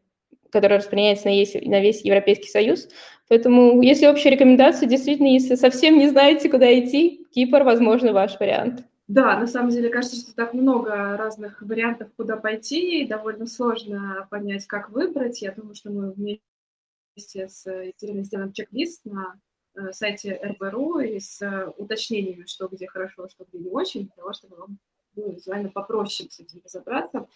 которая 0.53 0.79
распространяется 0.79 1.29
на 1.29 1.33
весь, 1.33 1.55
на 1.55 1.81
весь 1.81 2.05
Европейский 2.05 2.49
Союз. 2.49 2.89
Поэтому, 3.33 3.81
если 3.81 4.09
общая 4.09 4.29
рекомендация, 4.29 4.87
действительно, 4.87 5.29
если 5.29 5.55
совсем 5.55 5.97
не 5.97 6.11
знаете, 6.11 6.51
куда 6.51 6.71
идти, 6.79 7.27
Кипр, 7.31 7.63
возможно, 7.63 8.13
ваш 8.13 8.39
вариант. 8.39 8.85
Да, 9.09 9.39
на 9.39 9.47
самом 9.47 9.71
деле, 9.71 9.89
кажется, 9.89 10.21
что 10.21 10.35
так 10.35 10.53
много 10.53 11.17
разных 11.17 11.63
вариантов, 11.63 12.11
куда 12.15 12.37
пойти, 12.37 13.01
и 13.01 13.07
довольно 13.09 13.47
сложно 13.47 14.29
понять, 14.31 14.67
как 14.67 14.91
выбрать. 14.91 15.41
Я 15.41 15.53
думаю, 15.53 15.75
что 15.75 15.91
мы 15.91 16.13
вместе 16.13 17.49
с 17.49 17.65
Екатериной 17.65 18.25
сделаем 18.25 18.53
чек-лист 18.53 19.07
на 19.07 19.41
э, 19.77 19.93
сайте 19.93 20.39
РБРУ 20.45 20.99
и 20.99 21.19
с 21.19 21.73
уточнениями, 21.79 22.45
что 22.47 22.69
где 22.69 22.87
хорошо, 22.87 23.29
что 23.31 23.47
где 23.49 23.61
не 23.61 23.71
очень, 23.71 24.03
для 24.03 24.15
того, 24.15 24.35
чтобы 24.35 24.57
вам 24.57 24.79
было 25.15 25.31
визуально 25.31 25.71
попроще 25.71 26.29
с 26.31 26.39
этим 26.39 26.61
разобраться. 26.63 27.27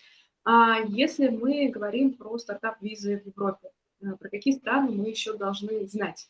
А 0.45 0.79
если 0.89 1.29
мы 1.29 1.71
говорим 1.71 2.13
про 2.13 2.37
стартап-визы 2.37 3.19
в 3.19 3.27
Европе, 3.29 3.69
э, 3.69 3.71
про 4.01 4.29
какие 4.29 4.55
страны 4.55 4.91
мы 4.93 5.09
еще 5.09 5.37
должны 5.37 5.87
знать? 5.89 6.29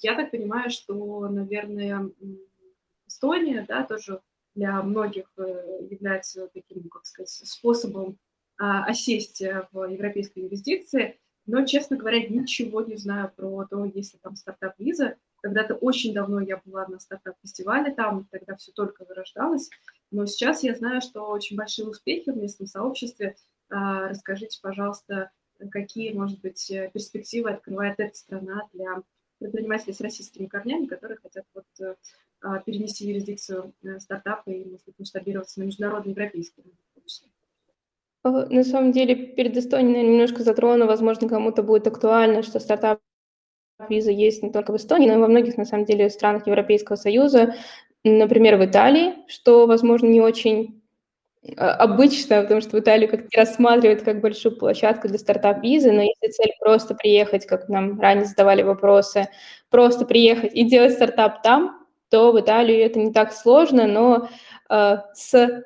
Я 0.00 0.14
так 0.14 0.30
понимаю, 0.30 0.70
что, 0.70 1.28
наверное, 1.28 2.10
Эстония, 3.06 3.64
да, 3.66 3.84
тоже 3.84 4.20
для 4.54 4.82
многих 4.82 5.30
э, 5.38 5.86
является 5.90 6.48
таким, 6.48 6.88
как 6.88 7.06
сказать, 7.06 7.30
способом 7.30 8.18
а, 8.58 8.84
осесть 8.84 9.40
в 9.72 9.84
европейской 9.84 10.40
юрисдикции, 10.40 11.18
но, 11.46 11.64
честно 11.64 11.96
говоря, 11.96 12.26
ничего 12.28 12.82
не 12.82 12.96
знаю 12.96 13.32
про 13.34 13.64
то, 13.64 13.84
есть 13.84 14.14
ли 14.14 14.20
там 14.22 14.36
стартап-виза. 14.36 15.16
Когда-то 15.40 15.74
очень 15.74 16.12
давно 16.12 16.40
я 16.40 16.60
была 16.64 16.86
на 16.86 16.98
стартап-фестивале 16.98 17.94
там, 17.94 18.26
тогда 18.30 18.56
все 18.56 18.72
только 18.72 19.04
вырождалось, 19.04 19.70
но 20.10 20.26
сейчас 20.26 20.62
я 20.62 20.74
знаю, 20.74 21.00
что 21.00 21.22
очень 21.30 21.56
большие 21.56 21.88
успехи 21.88 22.30
в 22.30 22.36
местном 22.36 22.66
сообществе– 22.66 23.36
а, 23.70 24.08
расскажите, 24.08 24.58
пожалуйста, 24.62 25.30
какие, 25.70 26.12
может 26.12 26.40
быть, 26.40 26.70
э, 26.70 26.90
перспективы 26.92 27.50
открывает 27.50 27.98
эта 27.98 28.16
страна 28.16 28.62
для 28.72 29.02
предпринимателей 29.38 29.92
с 29.92 30.00
российскими 30.00 30.46
корнями, 30.46 30.86
которые 30.86 31.18
хотят 31.18 31.44
вот 31.54 31.66
э, 31.80 31.94
а, 32.40 32.58
перенести 32.60 33.06
юрисдикцию 33.06 33.72
э, 33.82 33.98
стартапа 34.00 34.50
и, 34.50 34.64
может 34.64 34.84
быть, 34.86 34.98
масштабироваться 34.98 35.60
на 35.60 35.64
международный 35.64 36.12
европейский 36.12 36.62
рынок. 36.62 36.78
На 38.50 38.64
самом 38.64 38.92
деле, 38.92 39.14
перед 39.14 39.56
Эстонией 39.56 39.92
наверное, 39.92 40.12
немножко 40.12 40.42
затрону, 40.42 40.86
возможно, 40.86 41.28
кому-то 41.28 41.62
будет 41.62 41.86
актуально, 41.86 42.42
что 42.42 42.60
стартап 42.60 43.00
виза 43.88 44.10
есть 44.10 44.42
не 44.42 44.50
только 44.50 44.72
в 44.72 44.76
Эстонии, 44.76 45.08
но 45.08 45.14
и 45.14 45.18
во 45.18 45.28
многих, 45.28 45.56
на 45.56 45.64
самом 45.64 45.84
деле, 45.84 46.10
странах 46.10 46.46
Европейского 46.46 46.96
Союза, 46.96 47.54
например, 48.04 48.56
в 48.56 48.64
Италии, 48.64 49.14
что, 49.28 49.66
возможно, 49.66 50.06
не 50.06 50.20
очень 50.20 50.77
обычно, 51.56 52.42
потому 52.42 52.60
что 52.60 52.76
в 52.76 52.80
Италию 52.80 53.08
как-то 53.08 53.28
рассматривают 53.36 54.02
как 54.02 54.20
большую 54.20 54.56
площадку 54.56 55.08
для 55.08 55.18
стартап-визы, 55.18 55.92
но 55.92 56.02
если 56.02 56.28
цель 56.30 56.52
просто 56.60 56.94
приехать, 56.94 57.46
как 57.46 57.68
нам 57.68 58.00
ранее 58.00 58.24
задавали 58.24 58.62
вопросы, 58.62 59.28
просто 59.70 60.04
приехать 60.04 60.54
и 60.54 60.64
делать 60.64 60.92
стартап 60.92 61.42
там, 61.42 61.86
то 62.10 62.32
в 62.32 62.40
Италию 62.40 62.84
это 62.84 62.98
не 62.98 63.12
так 63.12 63.32
сложно, 63.32 63.86
но 63.86 64.28
э, 64.70 64.96
с 65.14 65.62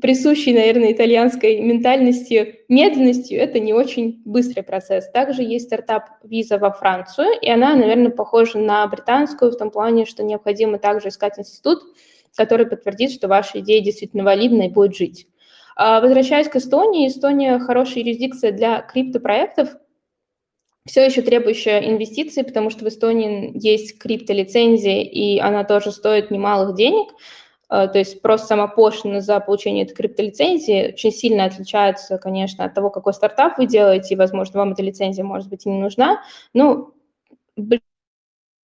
присущей, 0.00 0.52
наверное, 0.52 0.92
итальянской 0.92 1.60
ментальностью, 1.60 2.54
медленностью, 2.68 3.38
это 3.40 3.60
не 3.60 3.72
очень 3.72 4.20
быстрый 4.24 4.62
процесс. 4.62 5.08
Также 5.10 5.42
есть 5.42 5.66
стартап-виза 5.66 6.58
во 6.58 6.72
Францию, 6.72 7.28
и 7.40 7.48
она, 7.48 7.74
наверное, 7.74 8.10
похожа 8.10 8.58
на 8.58 8.86
британскую 8.88 9.52
в 9.52 9.56
том 9.56 9.70
плане, 9.70 10.04
что 10.04 10.22
необходимо 10.22 10.78
также 10.78 11.08
искать 11.08 11.38
институт, 11.38 11.82
который 12.36 12.66
подтвердит, 12.66 13.12
что 13.12 13.28
ваша 13.28 13.60
идея 13.60 13.82
действительно 13.82 14.24
валидна 14.24 14.62
и 14.62 14.68
будет 14.68 14.96
жить. 14.96 15.26
А, 15.76 16.00
возвращаясь 16.00 16.48
к 16.48 16.56
Эстонии, 16.56 17.08
Эстония 17.08 17.58
хорошая 17.58 18.04
юрисдикция 18.04 18.52
для 18.52 18.80
криптопроектов, 18.82 19.76
все 20.86 21.04
еще 21.04 21.20
требующая 21.20 21.80
инвестиций, 21.80 22.44
потому 22.44 22.70
что 22.70 22.84
в 22.84 22.88
Эстонии 22.88 23.50
есть 23.54 23.98
криптолицензия, 23.98 25.02
и 25.02 25.38
она 25.38 25.64
тоже 25.64 25.90
стоит 25.90 26.30
немалых 26.30 26.76
денег. 26.76 27.12
А, 27.68 27.88
то 27.88 27.98
есть 27.98 28.22
просто 28.22 28.46
сама 28.46 28.68
пошлина 28.68 29.20
за 29.20 29.40
получение 29.40 29.84
этой 29.84 29.94
криптолицензии 29.94 30.92
очень 30.92 31.10
сильно 31.10 31.44
отличается, 31.44 32.16
конечно, 32.18 32.64
от 32.64 32.74
того, 32.74 32.90
какой 32.90 33.12
стартап 33.12 33.58
вы 33.58 33.66
делаете, 33.66 34.14
и, 34.14 34.16
возможно, 34.16 34.60
вам 34.60 34.72
эта 34.72 34.82
лицензия, 34.82 35.24
может 35.24 35.48
быть, 35.48 35.66
и 35.66 35.68
не 35.68 35.78
нужна. 35.78 36.22
Но 36.54 36.92
в 37.56 37.78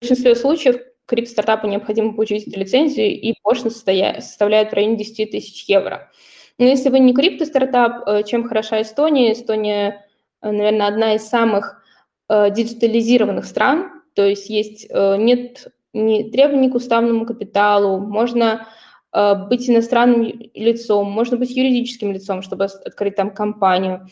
большинстве 0.01 0.35
случаев 0.35 0.79
крипт-стартапу 1.05 1.67
необходимо 1.67 2.13
получить 2.13 2.47
эту 2.47 2.59
лицензию, 2.59 3.07
и 3.09 3.33
пошлина 3.41 3.71
составляет 3.71 4.71
в 4.71 4.73
районе 4.73 4.97
10 4.97 5.31
тысяч 5.31 5.65
евро. 5.67 6.09
Но 6.57 6.65
если 6.65 6.89
вы 6.89 6.99
не 6.99 7.13
крипто-стартап, 7.13 8.07
э, 8.07 8.23
чем 8.23 8.47
хороша 8.47 8.81
Эстония? 8.81 9.33
Эстония, 9.33 10.05
э, 10.41 10.51
наверное, 10.51 10.87
одна 10.87 11.15
из 11.15 11.27
самых 11.27 11.81
э, 12.29 12.51
диджитализированных 12.51 13.45
стран, 13.45 14.03
то 14.13 14.23
есть 14.23 14.49
есть, 14.49 14.89
нет 14.93 15.67
ни 15.93 16.29
требований 16.29 16.69
к 16.69 16.75
уставному 16.75 17.25
капиталу, 17.25 17.97
можно 17.99 18.67
быть 19.13 19.69
иностранным 19.69 20.31
лицом, 20.53 21.09
можно 21.09 21.37
быть 21.37 21.51
юридическим 21.51 22.11
лицом, 22.11 22.41
чтобы 22.41 22.65
открыть 22.65 23.15
там 23.15 23.33
компанию. 23.33 24.07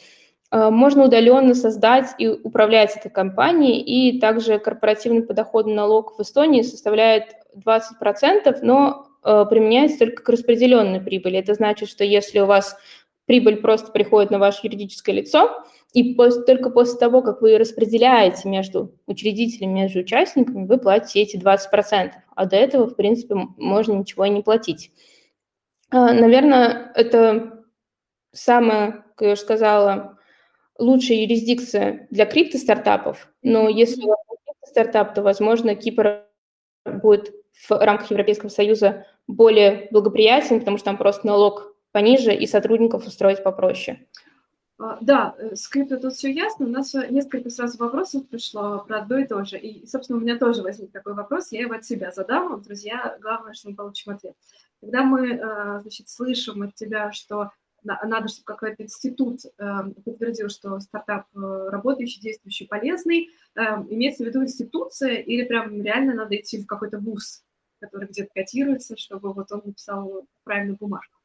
Можно 0.52 1.06
удаленно 1.06 1.54
создать 1.54 2.16
и 2.18 2.28
управлять 2.28 2.96
этой 2.98 3.12
компанией, 3.12 3.82
и 3.82 4.20
также 4.20 4.58
корпоративный 4.58 5.22
подоходный 5.22 5.76
налог 5.76 6.18
в 6.18 6.22
Эстонии 6.22 6.64
составляет 6.64 7.36
20%, 7.56 8.58
но 8.64 9.08
э, 9.24 9.46
применяется 9.48 10.00
только 10.00 10.24
к 10.24 10.30
распределенной 10.30 11.02
прибыли. 11.02 11.38
Это 11.38 11.54
значит, 11.54 11.88
что 11.88 12.04
если 12.04 12.40
у 12.40 12.48
вас 12.48 12.78
прибыль 13.26 13.58
просто 13.58 13.92
приходит 13.92 14.32
на 14.32 14.40
ваше 14.40 14.62
юридическое 14.64 15.14
лицо, 15.14 15.64
и 15.94 16.14
после, 16.14 16.44
только 16.44 16.70
после 16.70 17.00
того, 17.00 17.22
как 17.22 17.42
вы 17.42 17.58
распределяете 17.58 18.48
между 18.48 18.96
учредителями, 19.08 19.82
между 19.82 20.00
участниками, 20.00 20.66
вы 20.66 20.78
платите 20.78 21.22
эти 21.22 21.38
20%, 21.38 22.12
а 22.36 22.46
до 22.46 22.56
этого, 22.56 22.88
в 22.88 22.96
принципе, 22.96 23.36
можно 23.58 23.94
ничего 23.94 24.26
и 24.26 24.30
не 24.30 24.42
платить. 24.42 24.92
А, 25.90 26.14
наверное, 26.14 26.92
это 26.96 27.66
самая, 28.32 29.04
как 29.16 29.28
я 29.28 29.34
уже 29.34 29.42
сказала, 29.42 30.19
лучшая 30.80 31.20
юрисдикция 31.20 32.08
для 32.10 32.26
крипто-стартапов, 32.26 33.28
но 33.44 33.70
если 33.70 34.04
у 34.04 34.08
вас 34.08 34.20
стартап, 34.70 35.14
то, 35.14 35.22
возможно, 35.22 35.76
Кипр 35.76 36.26
будет 36.86 37.34
в 37.68 37.72
рамках 37.72 38.10
Европейского 38.12 38.50
Союза 38.50 39.06
более 39.28 39.88
благоприятен, 39.92 40.60
потому 40.60 40.78
что 40.78 40.86
там 40.86 40.98
просто 40.98 41.28
налог 41.28 41.76
пониже 41.92 42.34
и 42.34 42.48
сотрудников 42.48 43.06
устроить 43.06 43.44
попроще. 43.44 44.08
А, 44.78 44.98
да, 45.02 45.36
э, 45.38 45.56
с 45.56 45.68
крипто 45.68 45.98
тут 45.98 46.14
все 46.14 46.32
ясно. 46.32 46.66
У 46.66 46.70
нас 46.70 46.94
несколько 46.94 47.50
сразу 47.50 47.78
вопросов 47.78 48.28
пришло 48.30 48.86
про 48.88 49.00
одно 49.00 49.18
и 49.18 49.28
то 49.28 49.44
же. 49.44 49.58
И, 49.58 49.86
собственно, 49.86 50.20
у 50.20 50.22
меня 50.22 50.38
тоже 50.38 50.62
возник 50.62 50.92
такой 50.92 51.16
вопрос, 51.16 51.52
я 51.52 51.62
его 51.62 51.74
от 51.74 51.84
себя 51.84 52.12
задам. 52.12 52.62
Друзья, 52.62 53.18
главное, 53.22 53.54
что 53.54 53.70
мы 53.70 53.76
получим 53.76 54.14
ответ. 54.14 54.36
Когда 54.80 55.04
мы, 55.04 55.34
э, 55.34 55.80
значит, 55.82 56.08
слышим 56.08 56.62
от 56.62 56.76
тебя, 56.76 57.12
что 57.12 57.52
надо, 57.84 58.28
чтобы 58.28 58.46
какой-то 58.46 58.84
институт 58.84 59.40
э, 59.46 59.66
подтвердил, 60.06 60.50
что 60.50 60.80
стартап 60.80 61.26
работающий, 61.34 62.22
действующий, 62.22 62.66
полезный, 62.68 63.30
имеется 63.56 64.24
в 64.24 64.28
виду 64.28 64.44
институция 64.44 65.16
или 65.16 65.46
прям 65.46 65.82
реально 65.82 66.14
надо 66.14 66.36
идти 66.36 66.62
в 66.62 66.66
какой-то 66.66 67.00
вуз, 67.00 67.44
который 67.80 68.08
где-то 68.08 68.30
котируется, 68.34 68.96
чтобы 68.98 69.34
вот 69.34 69.52
он 69.52 69.62
написал 69.66 70.26
правильную 70.44 70.78
бумажку? 70.78 71.20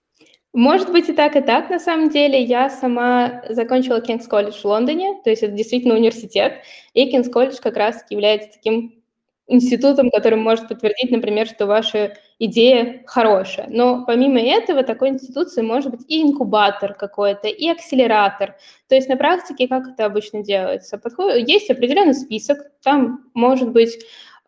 Может 0.53 0.93
быть 0.93 1.09
и 1.09 1.13
так, 1.13 1.35
и 1.35 1.41
так, 1.41 1.69
на 1.69 1.81
самом 1.81 2.11
деле. 2.11 2.41
Я 2.41 2.71
сама 2.71 3.43
закончила 3.49 4.01
Кингс 4.01 4.29
колледж 4.29 4.61
в 4.61 4.65
Лондоне, 4.65 5.21
то 5.25 5.31
есть 5.31 5.43
это 5.43 5.53
действительно 5.53 5.95
университет, 5.95 6.63
и 6.93 7.11
Кингс 7.11 7.29
колледж 7.29 7.57
как 7.61 7.77
раз 7.77 8.05
является 8.09 8.53
таким 8.53 9.04
институтом, 9.47 10.11
который 10.11 10.39
может 10.39 10.69
подтвердить, 10.69 11.11
например, 11.11 11.47
что 11.47 11.67
ваша 11.67 12.17
идея 12.39 13.03
хорошая. 13.07 13.67
Но 13.69 14.05
помимо 14.07 14.41
этого, 14.41 14.83
такой 14.83 15.11
институции 15.11 15.63
может 15.63 15.91
быть 15.91 16.05
и 16.09 16.23
инкубатор 16.23 16.95
какой-то, 16.95 17.49
и 17.49 17.69
акселератор. 17.69 18.57
То 18.89 18.95
есть 18.95 19.09
на 19.09 19.17
практике 19.17 19.69
как 19.69 19.89
это 19.89 20.07
обычно 20.07 20.43
делается? 20.43 20.99
Подход... 20.99 21.37
Есть 21.37 21.71
определенный 21.71 22.15
список, 22.15 22.59
там 22.83 23.25
может 23.35 23.71
быть, 23.71 23.99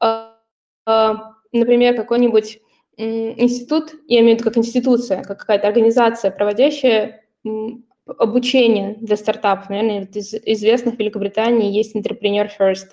э, 0.00 0.28
э, 0.86 1.14
например, 1.52 1.94
какой-нибудь 1.94 2.60
институт, 2.96 3.92
я 4.08 4.20
имею 4.20 4.36
в 4.36 4.40
виду 4.40 4.48
как 4.48 4.56
институция, 4.56 5.22
как 5.22 5.40
какая-то 5.40 5.68
организация, 5.68 6.30
проводящая 6.30 7.22
обучение 8.06 8.96
для 9.00 9.16
стартапов. 9.16 9.68
Наверное, 9.68 10.08
из 10.12 10.34
известных 10.34 10.94
в 10.94 10.98
Великобритании 10.98 11.72
есть 11.72 11.94
Entrepreneur 11.94 12.48
First. 12.58 12.86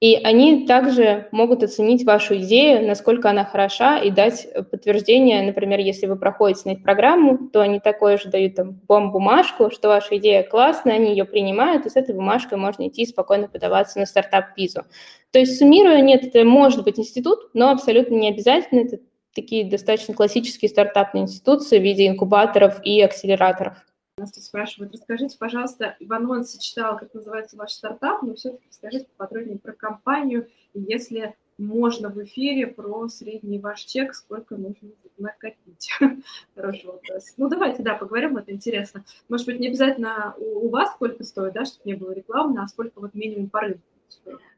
И 0.00 0.14
они 0.14 0.64
также 0.64 1.26
могут 1.32 1.64
оценить 1.64 2.04
вашу 2.04 2.36
идею, 2.36 2.86
насколько 2.86 3.30
она 3.30 3.44
хороша, 3.44 3.98
и 3.98 4.10
дать 4.10 4.46
подтверждение, 4.70 5.42
например, 5.42 5.80
если 5.80 6.06
вы 6.06 6.14
проходите 6.14 6.62
на 6.66 6.72
эту 6.74 6.82
программу, 6.82 7.48
то 7.48 7.60
они 7.60 7.80
такое 7.80 8.16
же 8.16 8.28
дают 8.28 8.54
там 8.54 8.80
вам 8.86 9.10
бумажку, 9.10 9.70
что 9.72 9.88
ваша 9.88 10.18
идея 10.18 10.44
классная, 10.44 10.94
они 10.94 11.10
ее 11.10 11.24
принимают, 11.24 11.84
и 11.84 11.90
с 11.90 11.96
этой 11.96 12.14
бумажкой 12.14 12.58
можно 12.58 12.86
идти 12.86 13.06
спокойно 13.06 13.48
подаваться 13.48 13.98
на 13.98 14.06
стартап-визу. 14.06 14.84
То 15.32 15.40
есть, 15.40 15.58
суммируя, 15.58 16.00
нет, 16.00 16.24
это 16.24 16.44
может 16.44 16.84
быть 16.84 17.00
институт, 17.00 17.50
но 17.52 17.70
абсолютно 17.70 18.14
не 18.14 18.28
обязательно, 18.28 18.80
это 18.80 18.98
такие 19.34 19.68
достаточно 19.68 20.14
классические 20.14 20.68
стартапные 20.68 21.24
институции 21.24 21.80
в 21.80 21.82
виде 21.82 22.06
инкубаторов 22.06 22.80
и 22.84 23.00
акселераторов. 23.02 23.84
Нас 24.18 24.32
тут 24.32 24.42
спрашивают, 24.42 24.92
расскажите, 24.92 25.38
пожалуйста, 25.38 25.96
в 26.00 26.12
анонсе 26.12 26.58
читала, 26.58 26.96
как 26.96 27.14
называется 27.14 27.56
ваш 27.56 27.72
стартап, 27.72 28.22
но 28.22 28.34
все-таки 28.34 28.66
расскажите 28.68 29.06
поподробнее 29.16 29.58
про 29.58 29.72
компанию, 29.72 30.48
и 30.74 30.80
если 30.80 31.36
можно 31.58 32.08
в 32.08 32.22
эфире 32.24 32.68
про 32.68 33.08
средний 33.08 33.58
ваш 33.58 33.82
чек, 33.82 34.14
сколько 34.14 34.56
нужно 34.56 34.90
накопить. 35.18 35.90
Хороший 36.54 36.86
вопрос. 36.86 37.34
Ну, 37.36 37.48
давайте, 37.48 37.82
да, 37.82 37.94
поговорим, 37.94 38.36
это 38.36 38.52
интересно. 38.52 39.04
Может 39.28 39.46
быть, 39.46 39.60
не 39.60 39.68
обязательно 39.68 40.34
у 40.38 40.68
вас 40.68 40.92
сколько 40.92 41.24
стоит, 41.24 41.54
да, 41.54 41.64
чтобы 41.64 41.82
не 41.84 41.94
было 41.94 42.12
рекламно, 42.12 42.62
а 42.62 42.68
сколько 42.68 43.00
вот 43.00 43.14
минимум 43.14 43.50
по 43.50 43.60
рынку. 43.60 43.82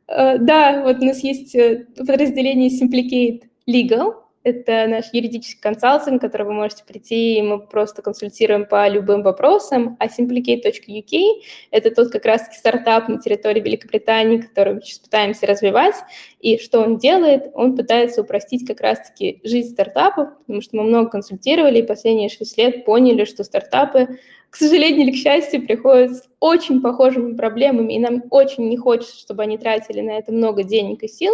Uh, 0.08 0.38
да, 0.38 0.82
вот 0.82 0.98
у 0.98 1.04
нас 1.04 1.20
есть 1.20 1.54
э, 1.54 1.86
подразделение 1.96 2.68
Simplicate 2.68 3.48
Legal, 3.68 4.16
это 4.42 4.86
наш 4.86 5.12
юридический 5.12 5.60
консалтинг, 5.60 6.20
который 6.20 6.46
вы 6.46 6.54
можете 6.54 6.84
прийти, 6.84 7.36
и 7.36 7.42
мы 7.42 7.60
просто 7.60 8.00
консультируем 8.00 8.64
по 8.64 8.88
любым 8.88 9.22
вопросам. 9.22 9.96
А 10.00 10.06
simplicate.uk– 10.06 11.20
это 11.70 11.94
тот 11.94 12.10
как 12.10 12.24
раз-таки 12.24 12.56
стартап 12.56 13.08
на 13.08 13.20
территории 13.20 13.60
Великобритании, 13.60 14.38
который 14.38 14.74
мы 14.74 14.82
сейчас 14.82 15.00
пытаемся 15.00 15.46
развивать. 15.46 15.96
И 16.40 16.56
что 16.56 16.80
он 16.80 16.96
делает? 16.96 17.50
Он 17.54 17.76
пытается 17.76 18.22
упростить 18.22 18.66
как 18.66 18.80
раз-таки 18.80 19.40
жизнь 19.44 19.72
стартапов, 19.72 20.30
потому 20.38 20.62
что 20.62 20.76
мы 20.76 20.84
много 20.84 21.10
консультировали, 21.10 21.80
и 21.80 21.82
последние 21.82 22.30
шесть 22.30 22.56
лет 22.56 22.86
поняли, 22.86 23.24
что 23.26 23.44
стартапы 23.44 24.18
к 24.50 24.56
сожалению 24.56 25.02
или 25.06 25.12
к 25.12 25.16
счастью, 25.16 25.64
приходят 25.64 26.16
с 26.16 26.30
очень 26.40 26.80
похожими 26.80 27.36
проблемами, 27.36 27.92
и 27.92 27.98
нам 27.98 28.24
очень 28.30 28.68
не 28.68 28.78
хочется, 28.78 29.16
чтобы 29.18 29.42
они 29.42 29.58
тратили 29.58 30.00
на 30.00 30.12
это 30.12 30.32
много 30.32 30.64
денег 30.64 31.02
и 31.02 31.08
сил. 31.08 31.32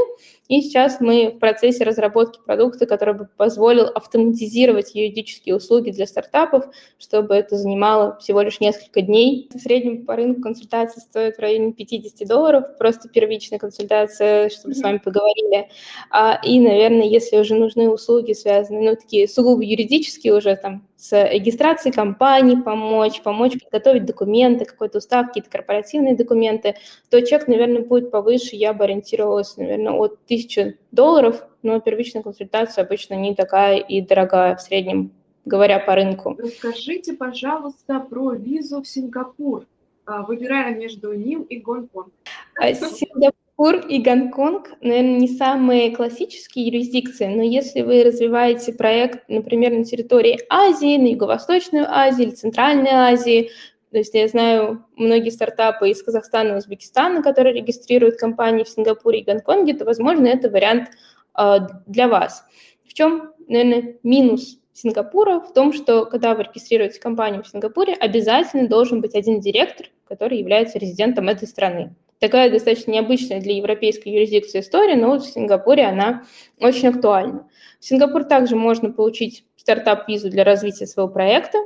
И 0.48 0.60
сейчас 0.60 1.00
мы 1.00 1.30
в 1.30 1.38
процессе 1.38 1.84
разработки 1.84 2.40
продукта, 2.44 2.86
который 2.86 3.14
бы 3.14 3.28
позволил 3.36 3.86
автоматизировать 3.86 4.94
юридические 4.94 5.56
услуги 5.56 5.90
для 5.90 6.06
стартапов, 6.06 6.64
чтобы 6.98 7.34
это 7.34 7.56
занимало 7.56 8.18
всего 8.18 8.42
лишь 8.42 8.60
несколько 8.60 9.00
дней. 9.00 9.48
В 9.54 9.58
среднем 9.58 10.04
по 10.04 10.16
рынку 10.16 10.42
консультация 10.42 11.00
стоит 11.00 11.36
в 11.36 11.40
районе 11.40 11.72
50 11.72 12.26
долларов, 12.28 12.76
просто 12.76 13.08
первичная 13.08 13.60
консультация, 13.60 14.50
чтобы 14.50 14.74
mm-hmm. 14.74 14.78
с 14.78 14.82
вами 14.82 14.98
поговорили. 14.98 15.68
А, 16.10 16.40
и, 16.44 16.58
наверное, 16.60 17.06
если 17.06 17.38
уже 17.38 17.54
нужны 17.54 17.88
услуги, 17.88 18.32
связанные, 18.32 18.90
ну, 18.90 18.96
такие 18.96 19.28
сугубо 19.28 19.62
юридические 19.62 20.34
уже, 20.34 20.56
там, 20.56 20.86
с 20.96 21.12
регистрацией 21.30 21.94
компании 21.94 22.56
помочь, 22.56 23.05
помочь 23.22 23.60
подготовить 23.62 24.04
документы, 24.04 24.64
какой-то 24.64 24.98
устав, 24.98 25.28
какие-то 25.28 25.50
корпоративные 25.50 26.16
документы, 26.16 26.76
то 27.10 27.20
чек, 27.24 27.48
наверное, 27.48 27.82
будет 27.82 28.10
повыше. 28.10 28.56
Я 28.56 28.72
бы 28.72 28.84
ориентировалась, 28.84 29.56
наверное, 29.56 29.92
от 29.92 30.18
1000 30.24 30.76
долларов, 30.92 31.46
но 31.62 31.80
первичная 31.80 32.22
консультация 32.22 32.84
обычно 32.84 33.14
не 33.14 33.34
такая 33.34 33.78
и 33.78 34.00
дорогая 34.00 34.56
в 34.56 34.60
среднем, 34.60 35.12
говоря 35.44 35.78
по 35.78 35.94
рынку. 35.94 36.36
Расскажите, 36.38 37.12
пожалуйста, 37.12 38.00
про 38.00 38.32
визу 38.32 38.82
в 38.82 38.88
Сингапур, 38.88 39.66
а, 40.04 40.22
выбирая 40.22 40.74
между 40.74 41.12
ним 41.14 41.42
и 41.42 41.58
Гонконг. 41.58 42.12
А, 42.60 42.72
Сингапур 42.74 43.45
Сингапур 43.58 43.86
и 43.88 44.02
Гонконг, 44.02 44.72
наверное, 44.82 45.18
не 45.18 45.28
самые 45.28 45.94
классические 45.94 46.66
юрисдикции, 46.66 47.26
но 47.26 47.42
если 47.42 47.80
вы 47.80 48.04
развиваете 48.04 48.74
проект, 48.74 49.26
например, 49.28 49.72
на 49.72 49.84
территории 49.84 50.40
Азии, 50.50 50.98
на 50.98 51.06
Юго-Восточную 51.08 51.86
Азию 51.88 52.28
или 52.28 52.34
Центральной 52.34 52.90
Азии, 52.90 53.50
то 53.90 53.98
есть 53.98 54.12
я 54.14 54.28
знаю 54.28 54.84
многие 54.96 55.30
стартапы 55.30 55.88
из 55.88 56.02
Казахстана 56.02 56.52
и 56.52 56.56
Узбекистана, 56.56 57.22
которые 57.22 57.54
регистрируют 57.54 58.16
компании 58.16 58.64
в 58.64 58.68
Сингапуре 58.68 59.20
и 59.20 59.24
Гонконге, 59.24 59.72
то, 59.72 59.86
возможно, 59.86 60.26
это 60.26 60.50
вариант 60.50 60.90
э, 61.38 61.58
для 61.86 62.08
вас. 62.08 62.44
В 62.84 62.92
чем, 62.92 63.32
наверное, 63.48 63.96
минус 64.02 64.58
Сингапура? 64.74 65.40
В 65.40 65.54
том, 65.54 65.72
что 65.72 66.04
когда 66.04 66.34
вы 66.34 66.42
регистрируете 66.42 67.00
компанию 67.00 67.42
в 67.42 67.48
Сингапуре, 67.48 67.94
обязательно 67.94 68.68
должен 68.68 69.00
быть 69.00 69.14
один 69.14 69.40
директор, 69.40 69.86
который 70.06 70.38
является 70.38 70.78
резидентом 70.78 71.28
этой 71.28 71.48
страны. 71.48 71.94
Такая 72.18 72.50
достаточно 72.50 72.92
необычная 72.92 73.40
для 73.40 73.56
европейской 73.56 74.08
юрисдикции 74.08 74.60
история, 74.60 74.96
но 74.96 75.08
вот 75.08 75.22
в 75.22 75.32
Сингапуре 75.32 75.84
она 75.84 76.24
очень 76.58 76.88
актуальна. 76.88 77.48
В 77.78 77.84
Сингапур 77.84 78.24
также 78.24 78.56
можно 78.56 78.90
получить 78.90 79.44
стартап-визу 79.56 80.30
для 80.30 80.44
развития 80.44 80.86
своего 80.86 81.10
проекта, 81.10 81.58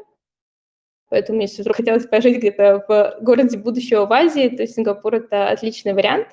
Поэтому, 1.11 1.41
если 1.41 1.63
вдруг 1.63 1.77
хотелось 1.77 2.07
пожить 2.07 2.39
где-то 2.39 2.85
в 2.87 3.17
городе 3.21 3.59
будущего 3.59 4.07
в 4.07 4.13
Азии, 4.13 4.49
то 4.49 4.65
Сингапур– 4.67 5.15
это 5.17 5.49
отличный 5.49 5.93
вариант. 5.93 6.29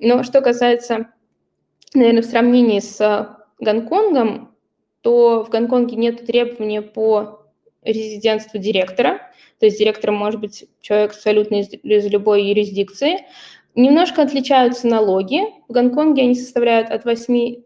Но 0.00 0.24
что 0.24 0.40
касается, 0.40 1.12
наверное, 1.94 2.22
в 2.22 2.26
сравнении 2.26 2.80
с 2.80 3.38
Гонконгом, 3.60 4.54
то 5.00 5.44
в 5.44 5.48
Гонконге 5.48 5.94
нет 5.94 6.26
требования 6.26 6.82
по 6.82 7.46
резидентству 7.82 8.58
директора, 8.58 9.20
то 9.60 9.66
есть 9.66 9.78
директором 9.78 10.16
может 10.16 10.40
быть 10.40 10.68
человек 10.80 11.12
абсолютно 11.12 11.60
из, 11.60 11.72
из 11.72 12.06
любой 12.06 12.42
юрисдикции. 12.42 13.24
Немножко 13.76 14.22
отличаются 14.22 14.88
налоги. 14.88 15.42
В 15.68 15.72
Гонконге 15.72 16.22
они 16.22 16.34
составляют 16.34 16.90
от 16.90 17.04
8 17.04 17.62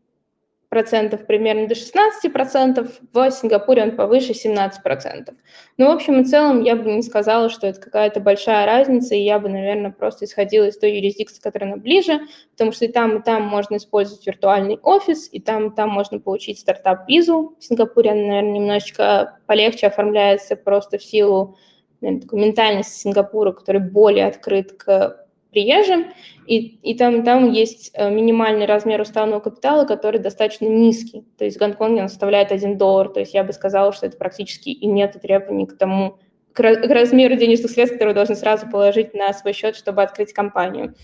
процентов 0.69 1.27
примерно 1.27 1.67
до 1.67 1.75
16 1.75 2.33
процентов, 2.33 3.01
в 3.13 3.31
Сингапуре 3.33 3.83
он 3.83 3.97
повыше 3.97 4.35
17 4.35 4.83
процентов. 4.85 5.35
Но, 5.77 5.87
ну, 5.87 5.91
в 5.91 5.95
общем 5.97 6.21
и 6.21 6.25
целом, 6.25 6.63
я 6.63 6.77
бы 6.77 6.91
не 6.93 7.03
сказала, 7.03 7.51
что 7.51 7.67
это 7.67 7.81
какая-то 7.81 8.21
большая 8.21 8.67
разница, 8.67 9.17
и 9.17 9.23
я 9.23 9.41
бы, 9.41 9.49
наверное, 9.49 9.91
просто 9.91 10.25
исходила 10.25 10.67
из 10.67 10.79
той 10.79 10.93
юрисдикции, 10.93 11.41
которая 11.41 11.71
нам 11.71 11.81
ближе, 11.81 12.21
потому 12.53 12.71
что 12.71 12.85
и 12.85 12.89
там, 12.89 13.19
и 13.19 13.23
там 13.23 13.43
можно 13.43 13.77
использовать 13.77 14.25
виртуальный 14.25 14.79
офис, 14.81 15.29
и 15.33 15.41
там, 15.41 15.69
и 15.69 15.75
там 15.75 15.91
можно 15.91 16.21
получить 16.21 16.61
стартап-визу. 16.61 17.57
В 17.59 17.65
Сингапуре 17.65 18.13
она, 18.13 18.21
наверное, 18.21 18.53
немножечко 18.53 19.39
полегче 19.47 19.89
оформляется 19.89 20.55
просто 20.55 20.99
в 20.99 21.03
силу 21.03 21.57
наверное, 22.01 22.23
такой 22.23 22.41
ментальности 22.41 23.01
Сингапура, 23.01 23.51
который 23.51 23.81
более 23.81 24.27
открыт 24.27 24.73
к 24.73 25.27
приезжим, 25.51 26.07
и, 26.47 26.79
и 26.83 26.95
там, 26.95 27.23
там 27.25 27.51
есть 27.51 27.91
э, 27.95 28.11
минимальный 28.11 28.67
размер 28.67 29.01
уставного 29.01 29.41
капитала, 29.41 29.85
который 29.85 30.21
достаточно 30.21 30.67
низкий. 30.67 31.25
То 31.39 31.45
есть 31.45 31.57
в 31.57 31.61
Гонконге 31.61 32.03
он 32.03 32.09
составляет 32.09 32.53
1 32.53 32.79
доллар, 32.79 33.09
то 33.09 33.21
есть 33.21 33.35
я 33.35 33.45
бы 33.45 33.53
сказала, 33.53 33.93
что 33.93 34.07
это 34.07 34.17
практически 34.17 34.71
и 34.71 34.87
нет 34.87 35.17
требований 35.21 35.67
к 35.67 35.77
тому, 35.77 36.19
к, 36.53 36.61
размеру 36.63 37.37
денежных 37.37 37.71
средств, 37.71 37.95
которые 37.95 38.15
должны 38.15 38.37
сразу 38.37 38.69
положить 38.69 39.15
на 39.15 39.33
свой 39.33 39.53
счет, 39.53 39.77
чтобы 39.77 40.03
открыть 40.03 40.33
компанию. 40.33 40.95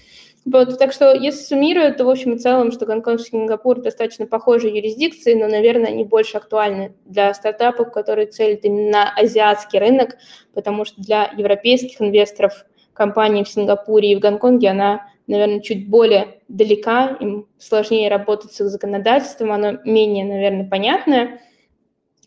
Вот, 0.45 0.79
так 0.79 0.93
что, 0.93 1.13
если 1.13 1.43
суммировать, 1.43 1.97
то, 1.97 2.05
в 2.05 2.09
общем 2.09 2.35
и 2.35 2.39
целом, 2.39 2.71
что 2.71 2.87
Гонконг 2.87 3.21
и 3.21 3.25
Сингапур 3.25 3.81
достаточно 3.81 4.27
похожие 4.27 4.77
юрисдикции, 4.77 5.35
но, 5.35 5.49
наверное, 5.49 5.89
они 5.89 6.05
больше 6.05 6.37
актуальны 6.37 6.95
для 7.05 7.35
стартапов, 7.35 7.91
которые 7.91 8.29
целят 8.29 8.65
именно 8.65 9.13
азиатский 9.13 9.81
рынок, 9.81 10.17
потому 10.55 10.85
что 10.85 11.03
для 11.03 11.33
европейских 11.37 12.01
инвесторов– 12.01 12.65
компании 12.97 13.45
в 13.45 13.49
Сингапуре 13.49 14.13
и 14.13 14.17
в 14.17 14.21
Гонконге, 14.21 14.71
она, 14.71 15.07
наверное, 15.27 15.61
чуть 15.61 15.89
более 15.89 16.41
далека, 16.49 17.17
им 17.21 17.47
сложнее 17.59 18.09
работать 18.09 18.53
с 18.53 18.61
их 18.61 18.69
законодательством, 18.69 19.53
оно 19.53 19.79
менее, 19.85 20.25
наверное, 20.25 20.69
понятное. 20.69 21.41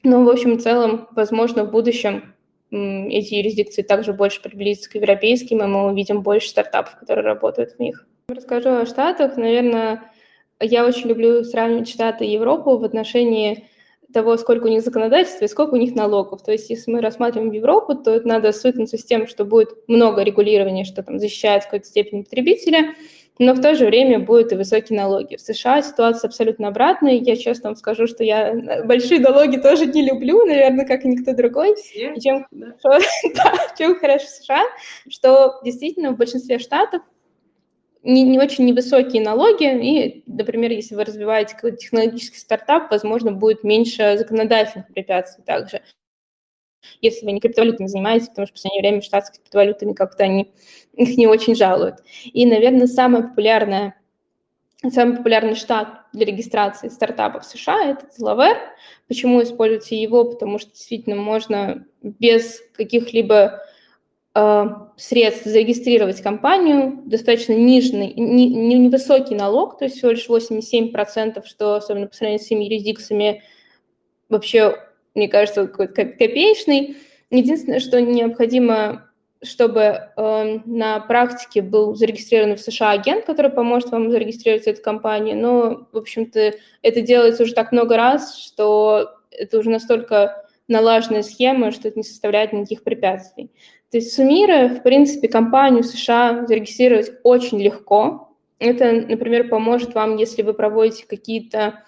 Но, 0.04 0.24
в 0.24 0.30
общем 0.30 0.54
и 0.54 0.60
целом, 0.60 1.08
возможно, 1.12 1.66
в 1.66 1.72
будущем 1.72 2.34
эти 2.72 3.34
юрисдикции 3.34 3.82
также 3.82 4.14
больше 4.14 4.42
приблизятся 4.42 4.92
к 4.92 4.96
европейским, 4.96 5.62
и 5.64 5.66
мы 5.66 5.88
увидим 5.88 6.22
больше 6.22 6.50
стартапов, 6.50 6.98
которые 6.98 7.26
работают 7.26 7.72
в 7.72 7.80
них. 7.80 8.06
Расскажу 8.30 8.70
о 8.70 8.86
Штатах. 8.86 9.38
Наверное, 9.38 10.04
я 10.60 10.86
очень 10.86 11.10
люблю 11.10 11.44
сравнивать 11.44 11.90
Штаты 11.90 12.26
и 12.26 12.34
Европу 12.34 12.78
в 12.78 12.84
отношении 12.84 13.68
того, 14.14 14.38
сколько 14.38 14.66
у 14.66 14.70
них 14.70 14.82
законодательства 14.82 15.46
и 15.46 15.48
сколько 15.48 15.74
у 15.74 15.78
них 15.78 15.96
налогов. 15.96 16.42
То 16.44 16.52
есть 16.52 16.70
если 16.70 16.92
мы 16.92 17.02
рассматриваем 17.02 17.52
Европу, 17.52 17.96
то 17.96 18.12
это 18.12 18.28
надо 18.28 18.52
свыкнуться 18.52 18.98
с 18.98 19.04
тем, 19.04 19.28
что 19.28 19.46
будет 19.46 19.70
много 19.88 20.24
регулирования, 20.24 20.84
что 20.84 21.04
там 21.04 21.20
защищает 21.20 21.64
в 21.64 21.66
какой-то 21.66 21.86
степени 21.86 22.24
потребителя, 22.24 22.96
но 23.40 23.54
в 23.54 23.62
то 23.62 23.74
же 23.74 23.86
время 23.86 24.20
будут 24.20 24.52
и 24.52 24.56
высокие 24.56 25.00
налоги. 25.00 25.38
В 25.38 25.42
США 25.42 25.82
ситуация 25.82 26.28
абсолютно 26.28 26.68
обратная. 26.68 27.14
Я 27.14 27.38
честно 27.38 27.70
вам 27.70 27.78
скажу, 27.78 28.06
что 28.06 28.24
я 28.24 28.84
большие 28.84 29.22
налоги 29.22 29.56
тоже 29.56 29.86
не 29.86 30.06
люблю, 30.06 30.44
наверное, 30.46 30.86
как 30.86 31.06
и 31.06 31.08
никто 31.08 31.34
другой. 31.34 31.76
Все, 31.76 32.14
и 32.14 32.20
чем, 32.20 32.46
да. 32.52 32.74
Что, 32.80 32.90
да, 33.36 33.54
чем 33.78 33.96
хорошо 33.98 34.26
США, 34.28 34.64
что 35.10 35.62
действительно 35.64 36.12
в 36.12 36.18
большинстве 36.18 36.60
штатов 36.60 37.02
не, 38.04 38.24
не 38.24 38.40
очень 38.40 38.66
невысокие 38.66 39.22
налоги, 39.22 39.64
и, 39.64 40.24
например, 40.26 40.72
если 40.72 40.96
вы 40.96 41.04
развиваете 41.04 41.56
какой-то 41.56 41.78
технологический 41.78 42.38
стартап, 42.38 42.92
возможно, 42.92 43.32
будет 43.32 43.64
меньше 43.64 44.18
законодательных 44.18 44.88
препятствий 44.88 45.44
также. 45.44 45.82
Если 47.02 47.26
вы 47.26 47.34
не 47.34 47.42
криптовалютами 47.42 47.88
занимаетесь, 47.88 48.30
потому 48.30 48.48
что 48.48 48.54
в 48.54 48.56
последнее 48.56 48.82
время 48.82 49.02
штатские 49.02 49.42
криптовалютами 49.42 49.94
как-то 49.94 50.24
они 50.24 50.54
их 50.94 51.18
не 51.18 51.28
очень 51.28 51.56
жалуют. 51.56 51.98
И, 52.24 52.46
наверное, 52.46 52.88
самое 52.88 53.26
популярное, 53.26 53.96
самый 54.90 55.18
популярный 55.18 55.56
штат 55.56 56.06
для 56.14 56.26
регистрации 56.26 56.88
стартапов 56.88 57.44
в 57.44 57.48
США– 57.48 57.86
это 57.86 58.08
Delaware. 58.18 58.58
Почему 59.10 59.44
используйте 59.44 60.02
его? 60.02 60.24
Потому 60.24 60.58
что 60.58 60.72
действительно 60.72 61.18
можно 61.18 61.86
без 62.02 62.62
каких-либо 62.76 63.62
средств 64.98 65.46
зарегистрировать 65.46 66.22
компанию, 66.22 67.02
достаточно 67.06 67.54
нижний, 67.54 68.14
не, 68.16 68.48
невысокий 68.48 69.36
налог, 69.36 69.78
то 69.78 69.86
есть 69.86 69.98
всего 69.98 70.12
лишь 70.12 70.28
87%, 70.28 71.46
что 71.46 71.76
особенно 71.76 72.08
по 72.08 72.16
сравнению 72.16 72.42
с 72.42 72.46
всеми 72.46 72.66
юрисдикциями 72.66 73.44
вообще, 74.28 74.76
мне 75.16 75.28
кажется, 75.28 75.68
какой-то 75.68 76.06
копеечный. 76.06 76.98
Единственное, 77.32 77.80
что 77.80 78.02
необходимо, 78.02 79.10
чтобы 79.42 79.82
э, 79.82 80.60
на 80.66 81.00
практике 81.00 81.62
был 81.62 81.96
зарегистрирован 81.96 82.58
в 82.58 82.62
США 82.62 82.92
агент, 82.92 83.26
который 83.26 83.52
поможет 83.52 83.92
вам 83.92 84.12
зарегистрировать 84.12 84.68
эту 84.68 84.82
компанию, 84.82 85.38
но, 85.38 85.88
в 85.92 85.98
общем-то, 85.98 86.54
это 86.82 87.02
делается 87.02 87.44
уже 87.44 87.54
так 87.54 87.72
много 87.72 87.96
раз, 87.96 88.38
что 88.38 89.12
это 89.32 89.60
уже 89.60 89.70
настолько 89.70 90.46
налаженная 90.70 91.24
схема, 91.24 91.72
что 91.72 91.88
это 91.88 92.00
не 92.00 92.04
составляет 92.04 92.54
никаких 92.54 92.84
препятствий. 92.84 93.52
То 93.92 93.98
есть 93.98 94.14
суммируя, 94.14 94.70
в 94.70 94.84
принципе, 94.84 95.28
компанию 95.28 95.84
США 95.84 96.46
зарегистрировать 96.48 97.12
очень 97.24 97.60
легко. 97.60 98.30
Это, 98.60 98.92
например, 98.92 99.50
поможет 99.50 99.96
вам, 99.96 100.18
если 100.18 100.44
вы 100.44 100.54
проводите 100.54 101.06
какие-то 101.08 101.84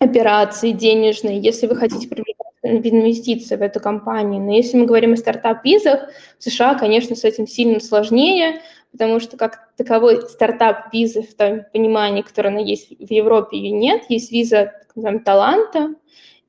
операции 0.00 0.72
денежные, 0.72 1.38
если 1.40 1.66
вы 1.66 1.76
хотите 1.76 2.08
привлекать 2.08 2.34
инвестиции 2.62 3.56
в 3.56 3.62
эту 3.62 3.80
компанию. 3.80 4.40
Но 4.40 4.52
если 4.52 4.78
мы 4.78 4.86
говорим 4.86 5.12
о 5.12 5.16
стартап-визах, 5.16 6.08
в 6.38 6.42
США, 6.42 6.74
конечно, 6.74 7.14
с 7.14 7.24
этим 7.24 7.46
сильно 7.46 7.78
сложнее, 7.80 8.62
потому 8.90 9.20
что 9.20 9.36
как 9.36 9.74
таковой 9.76 10.22
стартап-визы 10.28 11.22
в 11.22 11.34
том 11.34 11.62
понимании, 11.72 12.22
которое 12.22 12.48
она 12.48 12.60
есть 12.60 12.88
в 12.88 13.10
Европе, 13.10 13.58
ее 13.58 13.72
нет. 13.72 14.04
Есть 14.08 14.32
виза 14.32 14.72
называемая, 14.94 15.24
таланта, 15.24 15.94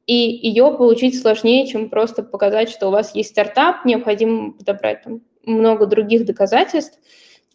и 0.07 0.13
ее 0.13 0.71
получить 0.77 1.19
сложнее, 1.19 1.67
чем 1.67 1.89
просто 1.89 2.23
показать, 2.23 2.69
что 2.69 2.87
у 2.87 2.91
вас 2.91 3.15
есть 3.15 3.29
стартап, 3.29 3.85
необходимо 3.85 4.53
подобрать 4.53 5.03
там 5.03 5.21
много 5.43 5.85
других 5.85 6.25
доказательств. 6.25 6.99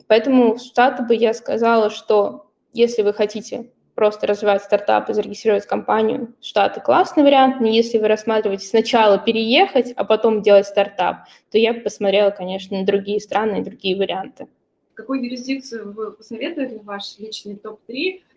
Поэтому 0.06 0.54
в 0.54 0.60
Штаты 0.60 1.04
бы 1.04 1.14
я 1.14 1.34
сказала, 1.34 1.90
что 1.90 2.50
если 2.72 3.02
вы 3.02 3.12
хотите 3.12 3.70
просто 3.94 4.26
развивать 4.26 4.62
стартап 4.62 5.10
и 5.10 5.12
зарегистрировать 5.12 5.66
компанию, 5.66 6.34
Штаты 6.40 6.80
классный 6.80 7.22
вариант, 7.22 7.60
но 7.60 7.68
если 7.68 7.98
вы 7.98 8.08
рассматриваете 8.08 8.66
сначала 8.66 9.18
переехать, 9.18 9.92
а 9.92 10.04
потом 10.04 10.42
делать 10.42 10.66
стартап, 10.66 11.26
то 11.50 11.58
я 11.58 11.74
бы 11.74 11.80
посмотрела, 11.80 12.30
конечно, 12.30 12.78
на 12.78 12.86
другие 12.86 13.20
страны 13.20 13.60
и 13.60 13.64
другие 13.64 13.96
варианты. 13.96 14.48
Какую 14.94 15.22
юрисдикцию 15.24 15.92
вы 15.92 16.12
посоветуете, 16.12 16.80
ваш 16.82 17.18
личный 17.18 17.56
топ-3, 17.56 18.20
а, 18.22 18.30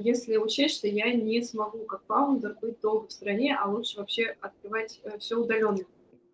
если 0.00 0.36
учесть, 0.36 0.78
что 0.78 0.88
я 0.88 1.12
не 1.12 1.42
смогу 1.42 1.80
как 1.80 2.02
фаундер 2.06 2.56
быть 2.60 2.80
долго 2.80 3.08
в 3.08 3.12
стране, 3.12 3.56
а 3.60 3.68
лучше 3.68 3.98
вообще 3.98 4.36
открывать 4.40 5.00
э, 5.04 5.18
все 5.18 5.36
удаленно. 5.36 5.78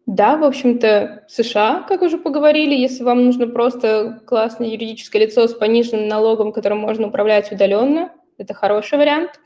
Да, 0.07 0.37
в 0.37 0.45
общем-то, 0.45 1.25
США, 1.29 1.85
как 1.89 2.03
уже 2.03 2.17
поговорили, 2.17 2.75
если 2.75 3.03
вам 3.03 3.25
нужно 3.25 3.49
просто 3.49 4.23
классное 4.25 4.69
юридическое 4.69 5.23
лицо 5.23 5.49
с 5.49 5.55
пониженным 5.55 6.07
налогом, 6.07 6.53
которым 6.53 6.79
можно 6.79 7.09
управлять 7.09 7.51
удаленно, 7.51 8.13
это 8.39 8.55
хороший 8.55 8.99
вариант. 8.99 9.41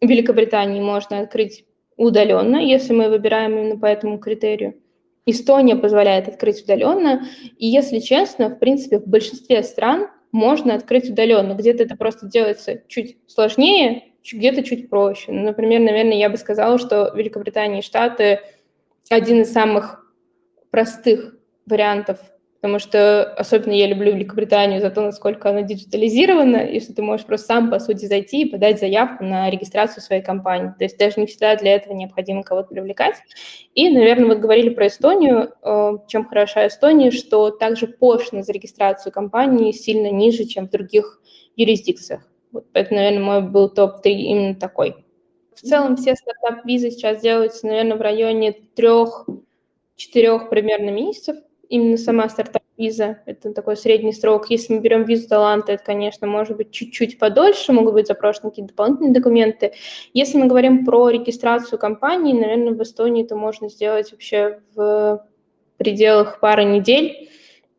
В 0.00 0.06
Великобритании 0.06 0.80
можно 0.80 1.20
открыть 1.20 1.66
удаленно, 1.98 2.56
если 2.56 2.94
мы 2.94 3.10
выбираем 3.10 3.52
именно 3.52 3.78
по 3.78 3.84
этому 3.84 4.18
критерию. 4.18 4.80
Эстония 5.26 5.76
позволяет 5.76 6.26
открыть 6.26 6.62
удаленно, 6.64 7.26
и, 7.58 7.66
если 7.66 7.98
честно, 7.98 8.48
в 8.48 8.58
принципе, 8.58 8.98
в 8.98 9.06
большинстве 9.06 9.62
стран 9.62 10.08
можно 10.32 10.74
открыть 10.74 11.10
удаленно. 11.10 11.52
Где-то 11.54 11.84
это 11.84 11.96
просто 11.96 12.26
делается 12.26 12.82
чуть 12.88 13.18
сложнее, 13.26 14.04
где-то 14.30 14.62
чуть 14.62 14.88
проще. 14.88 15.30
Ну, 15.30 15.42
например, 15.42 15.80
наверное, 15.80 16.16
я 16.16 16.30
бы 16.30 16.36
сказала, 16.36 16.78
что 16.78 17.12
Великобритания 17.14 17.80
и 17.80 17.82
Штаты 17.82 18.40
один 19.10 19.42
из 19.42 19.52
самых 19.52 20.06
простых 20.70 21.36
вариантов 21.66 22.18
потому 22.62 22.78
что 22.78 23.24
особенно 23.24 23.72
я 23.72 23.88
люблю 23.88 24.12
Великобританию 24.12 24.80
за 24.80 24.90
то, 24.90 25.00
насколько 25.00 25.50
она 25.50 25.62
диджитализирована, 25.62 26.58
и 26.58 26.78
что 26.78 26.94
ты 26.94 27.02
можешь 27.02 27.26
просто 27.26 27.48
сам, 27.48 27.70
по 27.70 27.80
сути, 27.80 28.06
зайти 28.06 28.42
и 28.42 28.48
подать 28.48 28.78
заявку 28.78 29.24
на 29.24 29.50
регистрацию 29.50 30.00
своей 30.00 30.22
компании. 30.22 30.72
То 30.78 30.84
есть 30.84 30.96
даже 30.96 31.18
не 31.18 31.26
всегда 31.26 31.56
для 31.56 31.74
этого 31.74 31.92
необходимо 31.92 32.44
кого-то 32.44 32.68
привлекать. 32.68 33.16
И, 33.74 33.90
наверное, 33.90 34.28
вот 34.28 34.38
говорили 34.38 34.68
про 34.68 34.86
Эстонию. 34.86 35.52
Э, 35.64 35.94
чем 36.06 36.24
хороша 36.24 36.68
Эстония, 36.68 37.10
что 37.10 37.50
также 37.50 37.88
пошлина 37.88 38.44
за 38.44 38.52
регистрацию 38.52 39.12
компании 39.12 39.72
сильно 39.72 40.12
ниже, 40.12 40.44
чем 40.44 40.68
в 40.68 40.70
других 40.70 41.20
юрисдикциях. 41.56 42.22
Вот 42.52 42.66
это, 42.74 42.94
наверное, 42.94 43.24
мой 43.24 43.42
был 43.42 43.70
топ-3 43.70 44.08
именно 44.08 44.54
такой. 44.54 45.04
В 45.56 45.62
целом 45.62 45.96
все 45.96 46.14
стартап-визы 46.14 46.92
сейчас 46.92 47.22
делаются, 47.22 47.66
наверное, 47.66 47.96
в 47.96 48.00
районе 48.00 48.52
трех-четырех 48.52 50.48
примерно 50.48 50.90
месяцев 50.90 51.38
именно 51.72 51.96
сама 51.96 52.28
стартап-виза, 52.28 53.20
это 53.24 53.54
такой 53.54 53.78
средний 53.78 54.12
срок. 54.12 54.50
Если 54.50 54.74
мы 54.74 54.80
берем 54.80 55.04
визу 55.04 55.26
таланта, 55.26 55.72
это, 55.72 55.82
конечно, 55.82 56.26
может 56.26 56.58
быть 56.58 56.70
чуть-чуть 56.70 57.18
подольше, 57.18 57.72
могут 57.72 57.94
быть 57.94 58.06
запрошены 58.06 58.50
какие-то 58.50 58.74
дополнительные 58.74 59.14
документы. 59.14 59.72
Если 60.12 60.36
мы 60.36 60.48
говорим 60.48 60.84
про 60.84 61.08
регистрацию 61.08 61.78
компании, 61.78 62.34
наверное, 62.34 62.74
в 62.74 62.82
Эстонии 62.82 63.24
это 63.24 63.36
можно 63.36 63.70
сделать 63.70 64.12
вообще 64.12 64.60
в 64.74 65.26
пределах 65.78 66.40
пары 66.40 66.64
недель. 66.64 67.30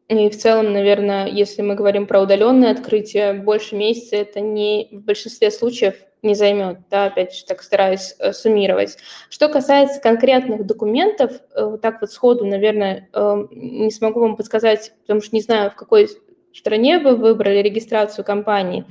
И 0.08 0.30
в 0.30 0.38
целом, 0.38 0.74
наверное, 0.74 1.28
если 1.28 1.62
мы 1.62 1.76
говорим 1.76 2.08
про 2.08 2.22
удаленное 2.22 2.72
открытие, 2.72 3.34
больше 3.34 3.76
месяца 3.76 4.16
это 4.16 4.40
не 4.40 4.90
в 4.92 5.02
большинстве 5.02 5.52
случаев 5.52 5.96
не 6.24 6.36
займет, 6.36 6.78
да, 6.90 7.06
опять 7.06 7.36
же, 7.36 7.46
так 7.46 7.62
стараюсь 7.62 8.16
э, 8.20 8.34
суммировать. 8.34 8.98
Что 9.30 9.50
касается 9.50 10.00
конкретных 10.02 10.66
документов, 10.66 11.34
э, 11.54 11.66
вот 11.66 11.82
так 11.82 12.02
вот 12.02 12.12
сходу, 12.12 12.46
наверное, 12.46 13.10
э, 13.14 13.48
не 13.52 13.92
смогу 13.92 14.22
вам 14.22 14.36
подсказать, 14.36 14.94
потому 15.02 15.22
что 15.22 15.36
не 15.36 15.42
знаю, 15.42 15.72
в 15.72 15.76
какой 15.76 16.08
стране 16.54 17.00
вы 17.00 17.16
выбрали 17.16 17.60
регистрацию 17.60 18.24
компании, 18.24 18.86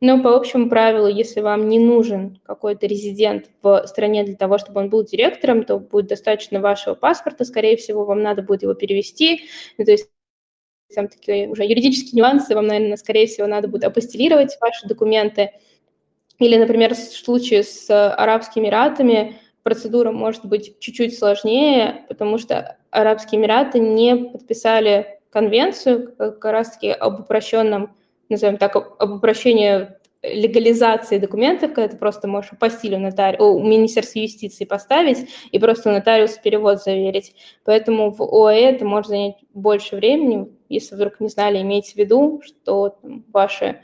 но 0.00 0.22
по 0.22 0.36
общему 0.36 0.68
правилу, 0.68 1.08
если 1.08 1.40
вам 1.40 1.68
не 1.68 1.78
нужен 1.78 2.40
какой-то 2.44 2.86
резидент 2.86 3.50
в 3.62 3.84
стране 3.86 4.24
для 4.24 4.36
того, 4.36 4.58
чтобы 4.58 4.80
он 4.80 4.90
был 4.90 5.04
директором, 5.04 5.64
то 5.64 5.78
будет 5.78 6.06
достаточно 6.06 6.60
вашего 6.60 6.94
паспорта, 6.94 7.44
скорее 7.44 7.76
всего, 7.76 8.04
вам 8.04 8.22
надо 8.22 8.42
будет 8.42 8.62
его 8.62 8.74
перевести, 8.74 9.42
ну, 9.78 9.84
то 9.84 9.92
есть 9.92 10.10
там 10.94 11.08
такие 11.08 11.48
уже 11.48 11.64
юридические 11.64 12.20
нюансы, 12.22 12.54
вам, 12.54 12.66
наверное, 12.66 12.96
скорее 12.96 13.26
всего, 13.26 13.46
надо 13.46 13.68
будет 13.68 13.84
апостелировать 13.84 14.56
ваши 14.60 14.86
документы. 14.86 15.50
Или, 16.38 16.56
например, 16.56 16.94
в 16.94 16.98
случае 16.98 17.62
с 17.62 17.88
Арабскими 17.90 18.64
Эмиратами 18.64 19.38
процедура 19.62 20.12
может 20.12 20.44
быть 20.44 20.78
чуть-чуть 20.78 21.18
сложнее, 21.18 22.04
потому 22.08 22.38
что 22.38 22.76
Арабские 22.90 23.40
Эмираты 23.40 23.78
не 23.78 24.16
подписали 24.16 25.18
конвенцию 25.30 26.14
как 26.16 26.44
раз-таки 26.44 26.90
об 26.90 27.20
упрощенном, 27.20 27.96
назовем 28.28 28.58
так, 28.58 28.76
об 28.76 29.10
упрощении 29.10 29.88
легализации 30.22 31.18
документов, 31.18 31.72
когда 31.72 31.88
ты 31.88 31.96
просто 31.96 32.26
можешь 32.26 32.50
по 32.58 32.70
стилю 32.70 32.98
нотари... 32.98 33.38
у 33.38 33.62
Министерства 33.62 34.18
юстиции 34.18 34.64
поставить 34.64 35.28
и 35.50 35.58
просто 35.58 35.92
нотариус 35.92 36.38
перевод 36.38 36.82
заверить. 36.82 37.34
Поэтому 37.64 38.10
в 38.10 38.22
ОАЭ 38.22 38.72
это 38.72 38.84
может 38.84 39.10
занять 39.10 39.36
больше 39.54 39.96
времени. 39.96 40.48
Если 40.68 40.94
вдруг 40.94 41.20
не 41.20 41.28
знали, 41.28 41.60
имейте 41.60 41.92
в 41.92 41.96
виду, 41.96 42.42
что 42.44 42.96
там, 43.00 43.24
ваши 43.32 43.64
э, 43.64 43.76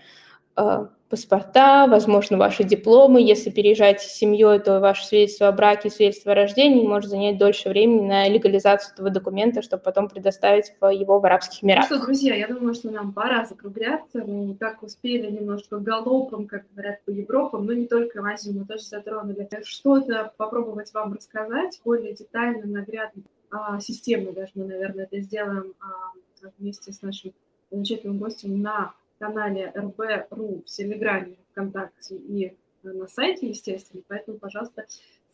паспорта, 1.13 1.87
возможно, 1.89 2.39
ваши 2.39 2.65
дипломы. 2.65 3.21
Если 3.21 3.51
переезжаете 3.51 4.07
с 4.07 4.13
семьей, 4.13 4.59
то 4.61 4.81
ваше 4.81 5.05
свидетельство 5.05 5.49
о 5.49 5.53
браке, 5.53 5.91
свидетельство 5.91 6.33
о 6.33 6.35
рождении 6.35 6.87
может 6.87 7.11
занять 7.11 7.37
дольше 7.37 7.69
времени 7.69 8.07
на 8.07 8.29
легализацию 8.29 8.95
этого 8.95 9.11
документа, 9.11 9.61
чтобы 9.61 9.83
потом 9.83 10.09
предоставить 10.09 10.73
его 10.81 11.21
в 11.21 11.27
Арабских 11.27 11.63
Эмиратах. 11.63 11.91
Ну 11.91 11.97
что, 11.97 12.07
друзья, 12.07 12.35
я 12.35 12.49
думаю, 12.49 12.73
что 12.73 12.91
нам 12.91 13.13
пора 13.13 13.45
закругляться. 13.45 14.25
Мы 14.25 14.55
так 14.55 14.83
успели 14.83 15.31
немножко 15.31 15.77
галопом, 15.77 16.47
как 16.47 16.65
говорят 16.73 17.05
по 17.05 17.11
Европам, 17.11 17.67
но 17.67 17.75
не 17.75 17.87
только 17.87 18.23
в 18.23 18.25
Азию, 18.25 18.55
мы 18.59 18.65
тоже 18.65 18.85
затронули. 18.85 19.47
Что-то 19.65 20.33
попробовать 20.39 20.95
вам 20.95 21.13
рассказать 21.13 21.79
более 21.85 22.15
детально, 22.15 22.65
наглядно, 22.65 23.23
а, 23.51 23.79
системно 23.81 24.33
даже 24.33 24.53
мы, 24.55 24.65
наверное, 24.65 25.05
это 25.05 25.21
сделаем 25.21 25.75
а, 25.79 26.49
вместе 26.59 26.91
с 26.91 27.03
нашим 27.03 27.35
замечательным 27.71 28.17
гостем 28.17 28.63
на 28.63 28.95
канале 29.23 29.73
РБ.ру 29.77 30.63
в 30.63 30.65
Телеграме, 30.65 31.37
ВКонтакте 31.53 32.17
и 32.17 32.47
э, 32.47 32.53
на 32.83 33.07
сайте, 33.07 33.49
естественно, 33.49 34.03
поэтому, 34.09 34.37
пожалуйста, 34.39 34.85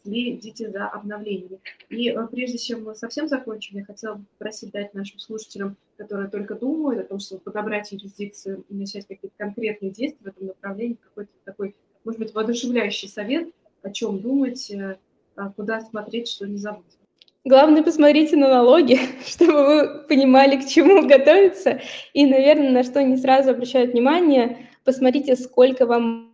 следите 0.03 0.71
за 0.71 0.89
обновлениями. 0.89 1.59
И 1.89 2.11
э, 2.11 2.27
прежде 2.27 2.59
чем 2.59 2.85
мы 2.85 2.95
совсем 2.95 3.29
закончим, 3.29 3.79
я 3.79 3.87
хотела 3.87 4.17
бы 4.17 4.25
попросить 4.37 4.73
дать 4.73 4.93
нашим 4.93 5.19
слушателям, 5.19 5.79
которые 5.97 6.29
только 6.29 6.55
думают 6.55 7.01
о 7.01 7.05
том, 7.05 7.19
чтобы 7.19 7.41
подобрать 7.41 7.91
юрисдикцию 7.91 8.63
и 8.69 8.75
начать 8.75 9.07
какие-то 9.07 9.35
конкретные 9.39 9.91
действия 9.91 10.23
в 10.23 10.37
этом 10.37 10.49
направлении, 10.49 10.99
какой-то 11.03 11.33
такой, 11.47 11.75
может 12.05 12.21
быть, 12.21 12.35
воодушевляющий 12.35 13.09
совет, 13.09 13.49
о 13.81 13.91
чем 13.91 14.21
думать, 14.21 14.71
э, 14.71 14.99
а 15.35 15.51
куда 15.51 15.81
смотреть, 15.81 16.29
что 16.29 16.47
не 16.47 16.59
забыть. 16.59 16.99
Главное, 17.45 17.83
посмотрите 17.83 18.37
на 18.37 18.49
налоги, 18.49 18.99
чтобы 19.27 19.67
вы 19.67 20.05
понимали, 20.09 20.57
к 20.61 20.67
чему 20.67 21.07
готовиться. 21.07 21.81
И, 22.13 22.27
наверное, 22.27 22.71
на 22.71 22.83
что 22.83 23.03
не 23.03 23.17
сразу 23.17 23.51
обращают 23.51 23.93
внимание, 23.93 24.69
посмотрите, 24.85 25.37
сколько 25.37 25.87
вам 25.87 26.29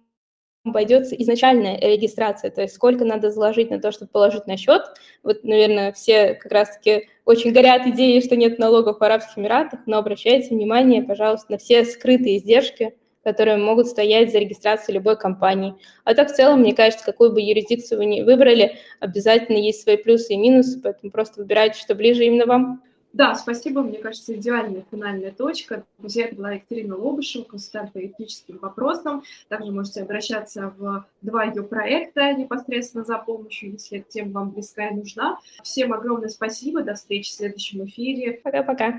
обойдется 0.64 1.14
изначальная 1.14 1.78
регистрация, 1.78 2.50
то 2.50 2.62
есть 2.62 2.74
сколько 2.74 3.04
надо 3.04 3.30
заложить 3.30 3.70
на 3.70 3.78
то, 3.80 3.92
чтобы 3.92 4.10
положить 4.10 4.46
на 4.46 4.56
счет. 4.56 4.82
Вот, 5.22 5.44
наверное, 5.44 5.92
все 5.92 6.34
как 6.34 6.50
раз-таки 6.50 7.08
очень 7.26 7.52
горят 7.52 7.86
идеей, 7.86 8.22
что 8.22 8.34
нет 8.34 8.58
налогов 8.58 8.98
в 8.98 9.04
Арабских 9.04 9.38
Эмиратах, 9.38 9.80
но 9.86 9.98
обращайте 9.98 10.54
внимание, 10.54 11.02
пожалуйста, 11.02 11.52
на 11.52 11.58
все 11.58 11.84
скрытые 11.84 12.38
издержки, 12.38 12.96
которые 13.24 13.56
могут 13.56 13.88
стоять 13.88 14.30
за 14.30 14.38
регистрацией 14.38 14.98
любой 14.98 15.16
компании. 15.16 15.74
А 16.04 16.14
так 16.14 16.30
в 16.30 16.34
целом, 16.34 16.60
мне 16.60 16.74
кажется, 16.74 17.04
какую 17.04 17.32
бы 17.32 17.40
юрисдикцию 17.40 17.98
вы 17.98 18.04
ни 18.04 18.22
выбрали, 18.22 18.76
обязательно 19.00 19.56
есть 19.56 19.82
свои 19.82 19.96
плюсы 19.96 20.34
и 20.34 20.36
минусы, 20.36 20.80
поэтому 20.80 21.10
просто 21.10 21.40
выбирайте, 21.40 21.80
что 21.80 21.94
ближе 21.94 22.24
именно 22.24 22.46
вам. 22.46 22.82
Да, 23.14 23.36
спасибо. 23.36 23.80
Мне 23.80 23.98
кажется, 23.98 24.34
идеальная 24.34 24.84
финальная 24.90 25.30
точка. 25.30 25.84
Друзья, 25.98 26.26
это 26.26 26.34
была 26.34 26.50
Екатерина 26.50 26.96
Лобышева, 26.96 27.44
консультант 27.44 27.92
по 27.92 28.04
этическим 28.04 28.58
вопросам. 28.58 29.22
Также 29.48 29.70
можете 29.70 30.02
обращаться 30.02 30.74
в 30.76 31.06
два 31.22 31.44
ее 31.44 31.62
проекта 31.62 32.32
непосредственно 32.32 33.04
за 33.04 33.18
помощью, 33.18 33.70
если 33.70 34.00
эта 34.00 34.10
тема 34.10 34.32
вам 34.32 34.50
близка 34.50 34.88
и 34.88 34.94
нужна. 34.96 35.38
Всем 35.62 35.92
огромное 35.92 36.28
спасибо. 36.28 36.82
До 36.82 36.94
встречи 36.94 37.30
в 37.30 37.34
следующем 37.34 37.84
эфире. 37.86 38.40
Пока-пока. 38.42 38.98